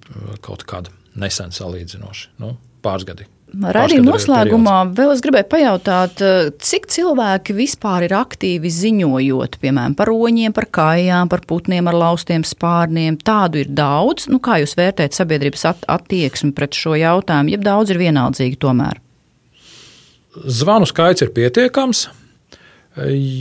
kaut 0.45 0.65
kāda 0.69 0.93
nesen 1.17 1.53
salīdzinoši, 1.53 2.29
nu, 2.41 2.53
pāris 2.85 3.07
gadi. 3.07 3.25
Radījuma 3.47 4.11
noslēgumā 4.11 4.75
vēl 4.91 5.13
es 5.13 5.21
gribēju 5.23 5.47
pajautāt, 5.49 6.21
cik 6.59 6.89
cilvēki 6.91 7.55
vispār 7.55 8.03
ir 8.09 8.13
aktīvi 8.17 8.69
ziņojot, 8.75 9.55
piemēram, 9.61 9.95
par 9.97 10.11
roņiem, 10.11 10.53
par 10.53 10.67
kājām, 10.77 11.31
par 11.31 11.45
putniem 11.47 11.87
ar 11.87 11.95
laustiem 11.95 12.43
spārniem. 12.45 13.15
Tādu 13.23 13.63
ir 13.63 13.71
daudz. 13.71 14.27
Nu, 14.27 14.41
kā 14.43 14.59
jūs 14.61 14.75
vērtējat 14.77 15.15
sabiedrības 15.15 15.63
at 15.71 15.87
attieksmi 15.95 16.51
pret 16.57 16.75
šo 16.75 16.97
jautājumu, 16.99 17.55
ja 17.55 17.63
daudz 17.71 17.95
ir 17.95 18.03
vienaldzīgi 18.03 18.59
tomēr? 18.59 18.99
Zvanu 20.45 20.87
skaits 20.89 21.25
ir 21.25 21.33
pietiekams, 21.35 22.07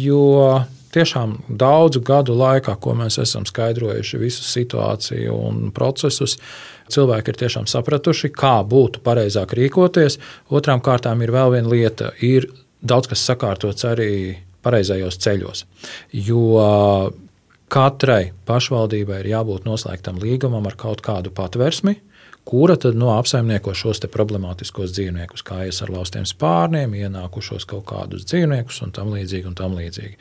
jo 0.06 0.64
tiešām 0.96 1.36
daudzu 1.48 2.00
gadu 2.04 2.36
laikā, 2.36 2.76
ko 2.80 2.94
mēs 2.96 3.18
esam 3.20 3.44
skaidrojuši 3.48 4.20
visu 4.20 4.46
situāciju 4.46 5.34
un 5.48 5.68
procesus, 5.76 6.38
cilvēki 6.92 7.32
ir 7.32 7.40
tiešām 7.42 7.68
sapratuši, 7.70 8.32
kā 8.32 8.56
būtu 8.64 9.02
pareizāk 9.04 9.56
rīkoties. 9.58 10.18
Otrām 10.48 10.80
kārtām 10.84 11.24
ir 11.24 11.34
vēl 11.34 11.56
viena 11.58 11.72
lieta. 11.72 12.12
Ir 12.24 12.48
daudz 12.80 13.10
kas 13.12 13.24
sakārtots 13.28 13.86
arī 13.88 14.10
pareizajos 14.66 15.18
ceļos. 15.22 15.64
Jo 16.12 17.12
katrai 17.72 18.30
pašvaldībai 18.46 19.20
ir 19.22 19.32
jābūt 19.34 19.66
noslēgtam 19.66 20.20
līgumam 20.22 20.68
ar 20.70 20.76
kaut 20.78 21.02
kādu 21.04 21.32
patversmi, 21.34 21.96
kura 22.46 22.76
tad 22.78 22.94
no 22.94 23.10
apsaimnieko 23.16 23.74
šos 23.74 24.04
problemātiskos 24.12 24.92
dzīvniekus, 24.94 25.42
kā 25.46 25.64
ies 25.66 25.80
ar 25.82 25.90
laustiem 25.90 26.26
spārniem, 26.28 26.94
ienākušos 26.94 27.66
kaut 27.66 27.88
kādus 27.90 28.26
dzīvniekus 28.30 28.84
un 28.86 28.94
tam 28.94 29.10
līdzīgi. 29.16 29.48
Un 29.50 29.58
tam 29.58 29.74
līdzīgi. 29.78 30.14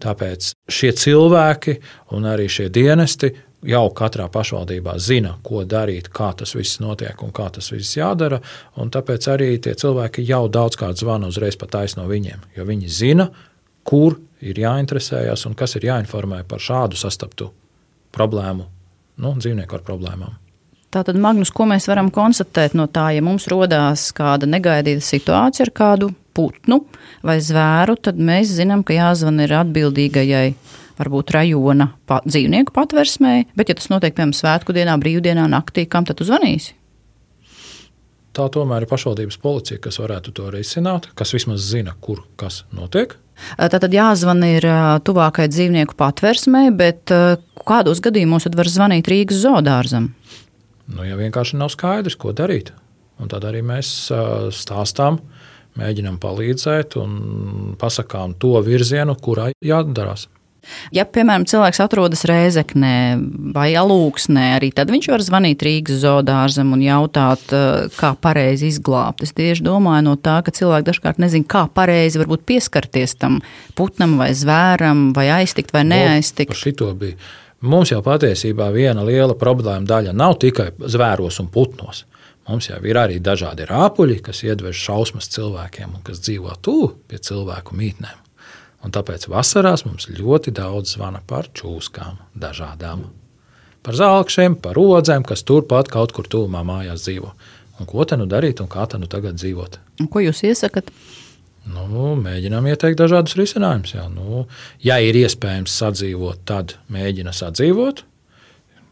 Tāpēc 0.00 0.50
šie 0.72 0.90
cilvēki 0.96 1.76
un 2.16 2.26
arī 2.26 2.48
šie 2.50 2.70
dienesti 2.72 3.30
jau 3.66 3.84
katrā 3.94 4.26
pašvaldībā 4.32 4.96
zina, 4.98 5.36
ko 5.44 5.62
darīt, 5.68 6.08
kā 6.08 6.32
tas 6.36 6.56
viss 6.56 6.80
notiek 6.80 7.22
un 7.22 7.30
kā 7.36 7.50
tas 7.54 7.70
viss 7.70 7.98
jādara. 7.98 8.40
Tāpēc 8.74 9.30
arī 9.30 9.52
tie 9.62 9.76
cilvēki 9.78 10.24
jau 10.26 10.46
daudzkārt 10.48 10.98
zvana 10.98 11.30
uzreiz 11.30 11.60
pat 11.60 11.74
taisno 11.76 12.08
viņiem, 12.10 12.50
jo 12.56 12.66
viņi 12.66 12.90
zina, 12.90 13.30
kur 13.84 14.18
ir 14.40 14.58
jāinteresējas 14.58 15.46
un 15.46 15.54
kas 15.54 15.76
ir 15.76 15.90
jāinformē 15.90 16.42
par 16.48 16.62
šādu 16.64 16.98
sastaptu 16.98 17.52
problēmu, 18.16 18.66
nu, 19.20 19.36
dzīvnieku 19.38 19.76
ar 19.76 19.84
problēmām. 19.86 20.38
Tātad, 20.90 21.14
Magnus, 21.22 21.52
ko 21.54 21.68
mēs 21.70 21.84
varam 21.86 22.08
konstatēt 22.10 22.72
no 22.74 22.88
tā, 22.90 23.12
ja 23.14 23.22
mums 23.22 23.44
rodās 23.50 24.08
kāda 24.16 24.48
negaidīta 24.50 25.04
situācija 25.06 25.68
ar 25.68 25.70
kādu 25.70 26.08
putnu 26.34 26.80
vai 27.26 27.36
zvēru, 27.38 27.94
tad 28.02 28.18
mēs 28.18 28.50
zinām, 28.56 28.82
ka 28.82 28.96
jāzvan 28.96 29.38
ir 29.44 29.54
atbildīgajai 29.60 30.48
varbūt 30.98 31.30
rajona 31.36 31.92
pa, 32.10 32.18
dzīvnieku 32.26 32.74
patversmē, 32.74 33.36
bet 33.54 33.70
ja 33.70 33.78
tas 33.78 33.86
notiek, 33.92 34.16
piemēram, 34.16 34.34
svētku 34.34 34.74
dienā, 34.74 34.98
brīvdienā, 35.00 35.46
naktī, 35.52 35.86
kam 35.86 36.08
tad 36.08 36.20
uzvanīsi? 36.26 36.74
Tā 38.34 38.50
tomēr 38.50 38.82
ir 38.82 38.90
pašvaldības 38.90 39.38
policija, 39.42 39.78
kas 39.82 40.02
varētu 40.02 40.34
to 40.34 40.50
risināt, 40.50 41.06
kas 41.18 41.34
vismaz 41.34 41.64
zina, 41.70 41.94
kur 42.02 42.24
kas 42.38 42.64
notiek. 42.74 43.14
Tātad 43.58 43.94
jāzvan 43.94 44.42
ir 44.46 44.66
tuvākai 45.06 45.46
dzīvnieku 45.50 45.94
patversmē, 45.98 46.68
bet 46.74 47.10
kādos 47.66 48.02
gadījumos 48.02 48.46
tad 48.46 48.58
var 48.58 48.70
zvanīt 48.70 49.10
Rīgas 49.10 49.42
zoodārzam? 49.46 50.12
Nu, 50.90 51.04
ja 51.06 51.18
vienkārši 51.18 51.58
nav 51.60 51.70
skaidrs, 51.74 52.18
ko 52.18 52.34
darīt. 52.36 52.72
Un 53.20 53.28
tad 53.30 53.44
arī 53.46 53.60
mēs 53.66 54.10
stāstām, 54.56 55.20
mēģinām 55.78 56.18
palīdzēt 56.22 56.96
un 57.00 57.16
pasakām 57.80 58.34
to 58.40 58.56
virzienu, 58.64 59.16
kurā 59.20 59.50
jādarās. 59.64 60.26
Ja, 60.92 61.06
piemēram, 61.08 61.46
cilvēks 61.48 61.80
atrodas 61.80 62.22
Rēzeknē 62.28 62.94
vai 63.54 63.70
Alūksnē, 63.80 64.44
arī 64.58 64.70
tad 64.76 64.90
viņš 64.92 65.08
var 65.12 65.24
zvanīt 65.24 65.64
Rīgas 65.64 66.02
zoodārzam 66.02 66.74
un 66.76 66.82
jautāt, 66.84 67.54
kā 67.96 68.10
pareizi 68.20 68.68
izglābt. 68.68 69.24
Es 69.24 69.32
tieši 69.36 69.64
domāju 69.66 70.10
no 70.10 70.16
tā, 70.20 70.40
ka 70.44 70.54
cilvēki 70.54 70.90
dažkārt 70.90 71.22
nezin, 71.22 71.46
kā 71.48 71.64
pareizi 71.72 72.20
pieskarties 72.20 73.16
tam 73.20 73.40
putnam 73.78 74.18
vai 74.20 74.32
zvēram, 74.36 75.10
vai 75.16 75.30
aiztikt 75.40 75.72
vai 75.76 75.86
neaiztikt. 75.88 76.52
O, 76.52 76.92
bija. 76.92 77.16
Mums 77.60 77.90
jau 77.92 78.00
patiesībā 78.00 78.70
viena 78.72 79.02
liela 79.04 79.34
problēma 79.36 79.84
daļa 79.84 80.14
nav 80.16 80.38
tikai 80.40 80.70
zvēros 80.80 81.42
un 81.42 81.50
putnos. 81.52 82.06
Mums 82.48 82.70
jau 82.70 82.78
ir 82.88 82.96
arī 82.96 83.18
dažādi 83.20 83.66
rāpuļi, 83.68 84.16
kas 84.24 84.40
iedvež 84.46 84.80
šausmas 84.80 85.28
cilvēkiem 85.34 85.92
un 85.98 86.02
kas 86.06 86.22
dzīvo 86.24 86.56
tuvu 86.64 86.94
pie 87.10 87.20
cilvēku 87.20 87.76
mītnēm. 87.76 88.16
Un 88.80 88.94
tāpēc 88.96 89.28
vasarās 89.28 89.84
mums 89.84 90.08
ļoti 90.08 90.54
daudz 90.56 90.96
zvana 90.96 91.20
par 91.28 91.50
čūskām, 91.52 92.16
dažādām. 92.32 93.04
Par 93.84 93.96
zelkšiem, 93.96 94.56
par 94.64 94.80
rodzēm, 94.80 95.24
kas 95.28 95.44
turpat 95.44 95.92
kaut 95.92 96.16
kur 96.16 96.28
tuvumā 96.32 96.64
mājās 96.64 97.04
dzīvo. 97.04 97.34
Un 97.80 97.88
ko 97.88 98.08
tad 98.08 98.20
nu 98.20 98.28
darīt 98.28 98.64
un 98.64 98.72
kā 98.72 98.88
tad 98.88 99.04
nu 99.04 99.08
tagad 99.08 99.36
dzīvot? 99.36 99.76
Un 100.00 100.08
ko 100.08 100.24
jūs 100.24 100.40
iesakāt? 100.48 100.88
Nu, 101.70 102.14
mēģinām 102.18 102.66
ieteikt 102.70 102.98
dažādus 103.00 103.36
risinājumus. 103.38 103.94
Nu, 104.14 104.44
ja 104.82 104.98
ir 105.02 105.18
iespējams 105.20 105.74
sadzīvot, 105.82 106.44
tad 106.48 106.76
mēģina 106.92 107.34
sadzīvot. 107.36 108.04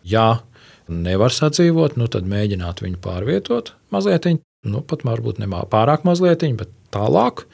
Ja 0.09 0.41
nevar 0.89 1.35
sadzīvot, 1.35 1.99
nu, 2.01 2.09
tad 2.09 2.29
mēģināt 2.31 2.85
viņu 2.85 3.01
pārvietot 3.05 3.75
mazliet. 3.95 4.31
Nu, 4.67 4.83
pat 4.83 5.05
varbūt 5.07 5.41
ne 5.43 5.49
pārāk 5.49 6.05
mazliet, 6.09 6.47
bet 6.59 6.71
tālāk. 6.95 7.45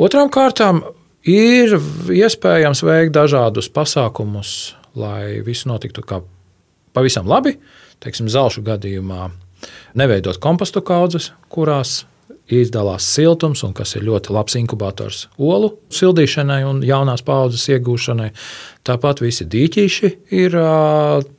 Otrām 0.00 0.30
kārtām 0.32 0.82
Ir 1.24 1.78
iespējams 2.12 2.82
veikt 2.84 3.14
dažādus 3.16 3.70
pasākumus, 3.72 4.74
lai 4.92 5.40
viss 5.40 5.64
notiktu 5.64 6.02
kā 6.04 6.18
pavisam 6.92 7.24
labi. 7.24 7.54
Teiksim, 8.04 8.28
zelšu 8.28 8.60
gadījumā 8.66 9.30
neveidot 9.96 10.36
kompostu 10.44 10.82
kaudzes, 10.84 11.30
kurās 11.48 12.02
izdalās 12.52 13.06
siltums, 13.08 13.62
un 13.64 13.72
kas 13.76 13.94
ir 13.96 14.04
ļoti 14.04 14.32
labs 14.34 14.56
inkubators 14.60 15.24
olu 15.40 15.70
sildīšanai 15.94 16.60
un 16.68 16.82
jaunās 16.84 17.24
paudzes 17.24 17.64
iegūšanai. 17.72 18.30
Tāpat 18.84 19.22
visi 19.24 19.46
dīķīši 19.48 20.10
ir 20.36 20.58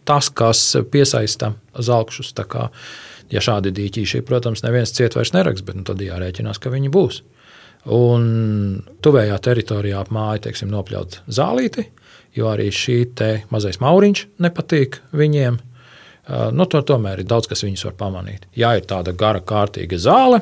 tas, 0.10 0.32
kas 0.34 0.64
piesaista 0.92 1.54
zelkšus. 1.78 2.34
Ja 3.34 3.42
šādi 3.42 3.74
dīķīši, 3.74 4.22
protams, 4.26 4.62
neviens 4.66 4.94
ciet 4.94 5.16
vairs 5.18 5.34
neraks, 5.34 5.64
bet 5.66 5.78
nu, 5.78 5.86
tad 5.86 6.02
jārēķinās, 6.02 6.60
ka 6.62 6.74
viņi 6.74 6.92
būs. 6.94 7.22
Un 7.94 8.26
tuvējā 9.06 9.38
teritorijā 9.46 10.02
ap 10.02 10.12
māju 10.14 10.44
teiksim, 10.46 10.70
nopļaut 10.74 11.20
zālīti, 11.30 11.88
jo 12.38 12.50
arī 12.50 12.72
šī 12.74 13.00
mazais 13.54 13.82
mauriņš 13.82 14.26
nepatīk 14.42 15.02
viņiem. 15.14 15.58
Nu, 16.26 16.66
to 16.66 16.82
tomēr 16.82 17.22
ir 17.22 17.28
daudz, 17.30 17.46
kas 17.52 17.62
viņus 17.62 17.84
var 17.86 17.96
pamanīt. 18.00 18.48
Ja 18.58 18.72
ir 18.78 18.88
tāda 18.90 19.14
gara, 19.14 19.44
kārtīga 19.46 20.00
zāle, 20.02 20.40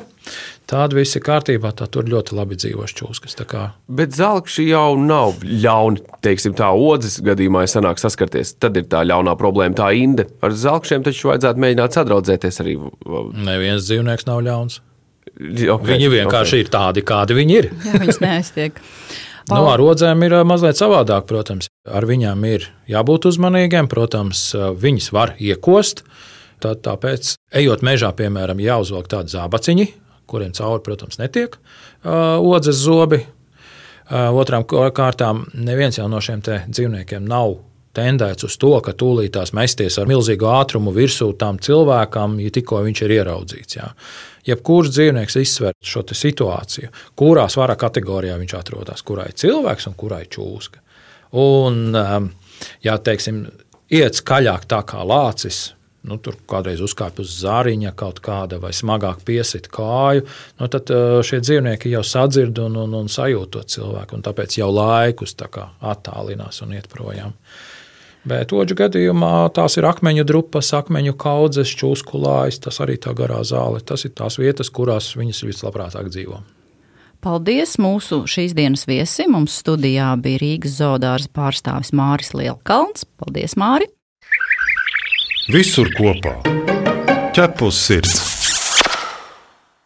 tad 0.70 0.94
viss 0.96 1.18
ir 1.18 1.24
kārtībā. 1.26 1.74
Tad 1.76 1.92
tur 1.92 2.08
ļoti 2.08 2.38
labi 2.38 2.56
dzīvo 2.56 2.86
čūskas. 2.88 3.36
Kā... 3.50 3.66
Bet 3.92 4.16
zelkši 4.16 4.64
jau 4.70 4.94
nav 4.96 5.44
ļauni. 5.44 6.00
Teiksim, 6.24 6.56
tā 6.56 6.70
odzes 6.72 7.18
gadījumā, 7.24 7.66
ja 7.66 7.74
sanāk 7.74 8.00
saskarties, 8.00 8.54
tad 8.56 8.80
ir 8.80 8.88
tā 8.88 9.04
ļaunā 9.04 9.36
problēma, 9.40 9.76
tā 9.82 9.90
inde. 9.98 10.30
Ar 10.40 10.56
zelkšiem 10.56 11.04
taču 11.04 11.34
vajadzētu 11.34 11.66
mēģināt 11.66 12.00
sadraudzēties 12.00 12.64
arī. 12.64 12.78
Neviens 13.44 13.84
dzīvnieks 13.84 14.28
nav 14.30 14.40
ļauns. 14.48 14.80
Okay, 15.34 15.86
viņi 15.88 16.10
vienkārši 16.12 16.56
okay. 16.56 16.64
ir 16.64 16.72
tādi, 16.72 17.04
kādi 17.04 17.36
viņi 17.36 17.56
ir. 17.60 17.70
Jā, 17.84 18.00
viņas 18.00 18.24
neaiztiek. 18.24 18.80
Nu, 19.44 19.66
ar 19.68 19.76
rodzēm 19.76 20.22
ir 20.24 20.38
mazliet 20.48 20.78
savādāk, 20.78 21.26
protams. 21.28 21.68
Ar 21.84 22.06
viņām 22.08 22.44
ir 22.48 22.70
jābūt 22.88 23.28
uzmanīgiem. 23.28 23.90
Protams, 23.92 24.46
viņas 24.54 25.10
var 25.12 25.34
iekost. 25.36 26.04
Tad, 26.64 26.80
tāpēc, 26.86 27.34
ejot 27.60 27.84
mežā, 27.84 28.08
piemēram, 28.16 28.62
jāuzvelk 28.62 29.10
tādi 29.12 29.34
zābaciņi, 29.34 29.86
kuriem 30.30 30.54
cauri, 30.56 30.80
protams, 30.86 31.18
netiek 31.20 31.58
odzes 32.04 32.80
zobi. 32.80 33.20
Otrām 34.08 34.64
kārtām, 34.64 35.44
neviens 35.52 36.00
no 36.00 36.20
šiem 36.24 36.40
dzīvniekiem 36.44 37.24
nav 37.28 37.58
tendēts 37.94 38.46
uz 38.48 38.56
to, 38.60 38.72
ka 38.84 38.94
tūlītās 38.96 39.52
mesties 39.54 39.98
ar 40.00 40.08
milzīgu 40.08 40.48
ātrumu 40.50 40.92
virsū 40.94 41.34
tam 41.38 41.60
cilvēkam, 41.62 42.38
ja 42.42 42.52
tikko 42.54 42.80
viņš 42.86 43.04
ir 43.04 43.18
ieraudzīts. 43.20 43.76
Jā 43.76 43.92
jebkurš 44.48 44.92
dzīvnieks 44.92 45.38
izsver 45.40 45.76
šo 45.84 46.04
situāciju, 46.12 46.92
kurā 47.18 47.46
svara 47.52 47.76
kategorijā 47.80 48.36
viņš 48.40 48.56
atrodas, 48.58 49.04
kurai 49.06 49.30
ir 49.30 49.38
cilvēks 49.40 49.88
un 49.90 49.98
kurai 49.98 50.24
ir 50.24 50.32
čūska. 50.36 50.83
Un, 51.34 51.88
um, 51.98 52.28
ja 52.84 52.98
teiksim, 53.02 53.44
iet 53.90 54.20
skaļāk 54.20 54.68
tā 54.70 54.80
kā 54.86 55.02
lācis, 55.02 55.72
nu, 56.06 56.18
tur 56.22 56.36
kādreiz 56.50 56.82
uzkāpj 56.84 57.24
uz 57.24 57.36
zāriņa 57.42 57.94
kaut 57.98 58.20
kāda 58.24 58.60
vai 58.62 58.70
smagāk 58.76 59.24
piesit 59.26 59.70
kāju, 59.72 60.26
nu, 60.60 60.68
tad 60.70 60.92
uh, 60.94 61.18
šie 61.26 61.40
dzīvnieki 61.42 61.94
jau 61.94 62.04
sadzird 62.06 62.60
un, 62.62 62.76
un, 62.84 62.98
un 63.02 63.10
sajūt 63.10 63.54
to 63.56 63.64
cilvēku, 63.76 64.20
tāpēc 64.24 64.58
jau 64.60 64.70
laikus 64.70 65.34
tā 65.38 65.50
attālinās 65.80 66.62
un 66.62 66.76
iet 66.76 66.90
projām. 66.92 67.34
Bet 68.24 68.54
oģu 68.56 68.76
gadījumā 68.78 69.50
tās 69.52 69.74
ir 69.76 69.84
akmeņu 69.84 70.24
drupas, 70.24 70.70
akmeņu 70.78 71.12
kaudzes, 71.20 71.74
čūskulājas, 71.76 72.62
tas 72.64 72.80
arī 72.80 72.96
tā 72.96 73.12
garā 73.16 73.42
zāle. 73.44 73.82
Tas 73.84 74.06
ir 74.08 74.14
tās 74.16 74.38
vietas, 74.40 74.72
kurās 74.72 75.10
viņas 75.18 75.42
vislabprātāk 75.44 76.08
dzīvo. 76.08 76.40
Paldies 77.24 77.78
mūsu 77.80 78.26
šīs 78.28 78.52
dienas 78.52 78.82
viesim. 78.84 79.32
Mums 79.32 79.54
studijā 79.62 80.10
bija 80.20 80.42
Rīgas 80.42 80.76
zoodārza 80.76 81.32
pārstāvis 81.32 81.94
Māris 81.96 82.34
Lielkalns. 82.36 83.08
Paldies, 83.16 83.56
Māri! 83.56 83.88
Visur 85.48 85.88
kopā- 85.96 86.36
ķepus 87.36 87.80
sirds! 87.88 88.33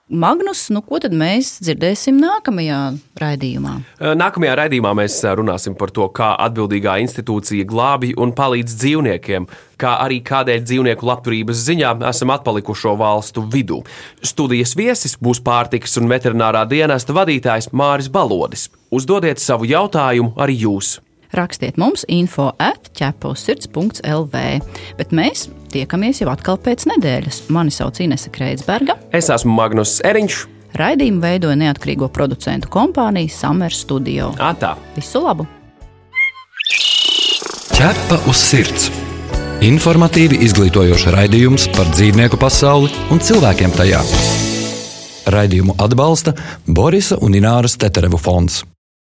Magnus, 0.09 0.71
nu, 0.73 0.81
ko 0.81 0.97
tad 1.05 1.13
mēs 1.13 1.59
dzirdēsim 1.61 2.17
nākamajā 2.17 2.79
raidījumā? 3.21 3.75
Nākamajā 4.17 4.55
raidījumā 4.63 4.95
mēs 4.97 5.19
runāsim 5.37 5.75
par 5.77 5.93
to, 5.93 6.07
kā 6.17 6.31
atbildīgā 6.47 6.95
institūcija 7.03 7.67
glābi 7.69 8.15
un 8.17 8.33
palīdz 8.37 8.73
dzīvniekiem, 8.81 9.49
kā 9.77 9.99
arī 10.07 10.23
kādēļ 10.25 10.65
dzīvnieku 10.65 11.09
labturības 11.11 11.61
ziņā 11.67 11.93
esam 12.09 12.33
atpalikušo 12.33 12.95
valstu 12.97 13.45
vidū. 13.53 13.83
Studijas 14.25 14.73
viesis 14.81 15.19
būs 15.21 15.43
pārtikas 15.45 16.01
un 16.01 16.09
veterinārā 16.09 16.65
dienesta 16.71 17.13
vadītājs 17.13 17.69
Māris 17.77 18.09
Balodis. 18.09 18.71
Uzdodiet 18.89 19.45
savu 19.45 19.69
jautājumu 19.69 20.33
arī 20.41 20.57
jūs! 20.65 20.97
Rakstiet 21.37 21.77
mums 21.77 22.07
info 22.09 22.55
atķepausirds.lv, 22.57 24.45
bet 24.97 25.13
mēs 25.13 25.51
tiekamies 25.73 26.23
jau 26.23 26.31
atkal 26.33 26.59
pēc 26.63 26.87
nedēļas. 26.91 27.43
Mani 27.55 27.75
sauc 27.75 28.01
Inese 28.05 28.33
Kreitsberga. 28.35 28.99
Es 29.15 29.31
esmu 29.33 29.55
Magnus 29.57 29.99
Eriņš. 30.07 30.41
Raidījumu 30.79 31.23
veidoja 31.25 31.57
neatkarīgo 31.59 32.11
producentu 32.13 32.71
kompānija 32.73 33.33
Summer 33.33 33.75
Studio. 33.75 34.33
Atā. 34.39 34.77
Visu 34.97 35.23
labu! 35.25 35.49
Ķepa 37.79 38.19
uz 38.29 38.41
sirds! 38.43 38.89
Informatīvi 39.65 40.39
izglītojoši 40.47 41.13
raidījums 41.15 41.65
par 41.75 41.89
dzīvnieku 41.91 42.39
pasauli 42.39 42.93
un 43.11 43.19
cilvēkiem 43.19 43.75
tajā. 43.75 44.03
Raidījumu 45.35 45.75
atbalsta 45.83 46.37
Borisa 46.67 47.19
un 47.23 47.35
Ināras 47.35 47.75
Teterevu 47.81 48.21
fonds. 48.23 48.63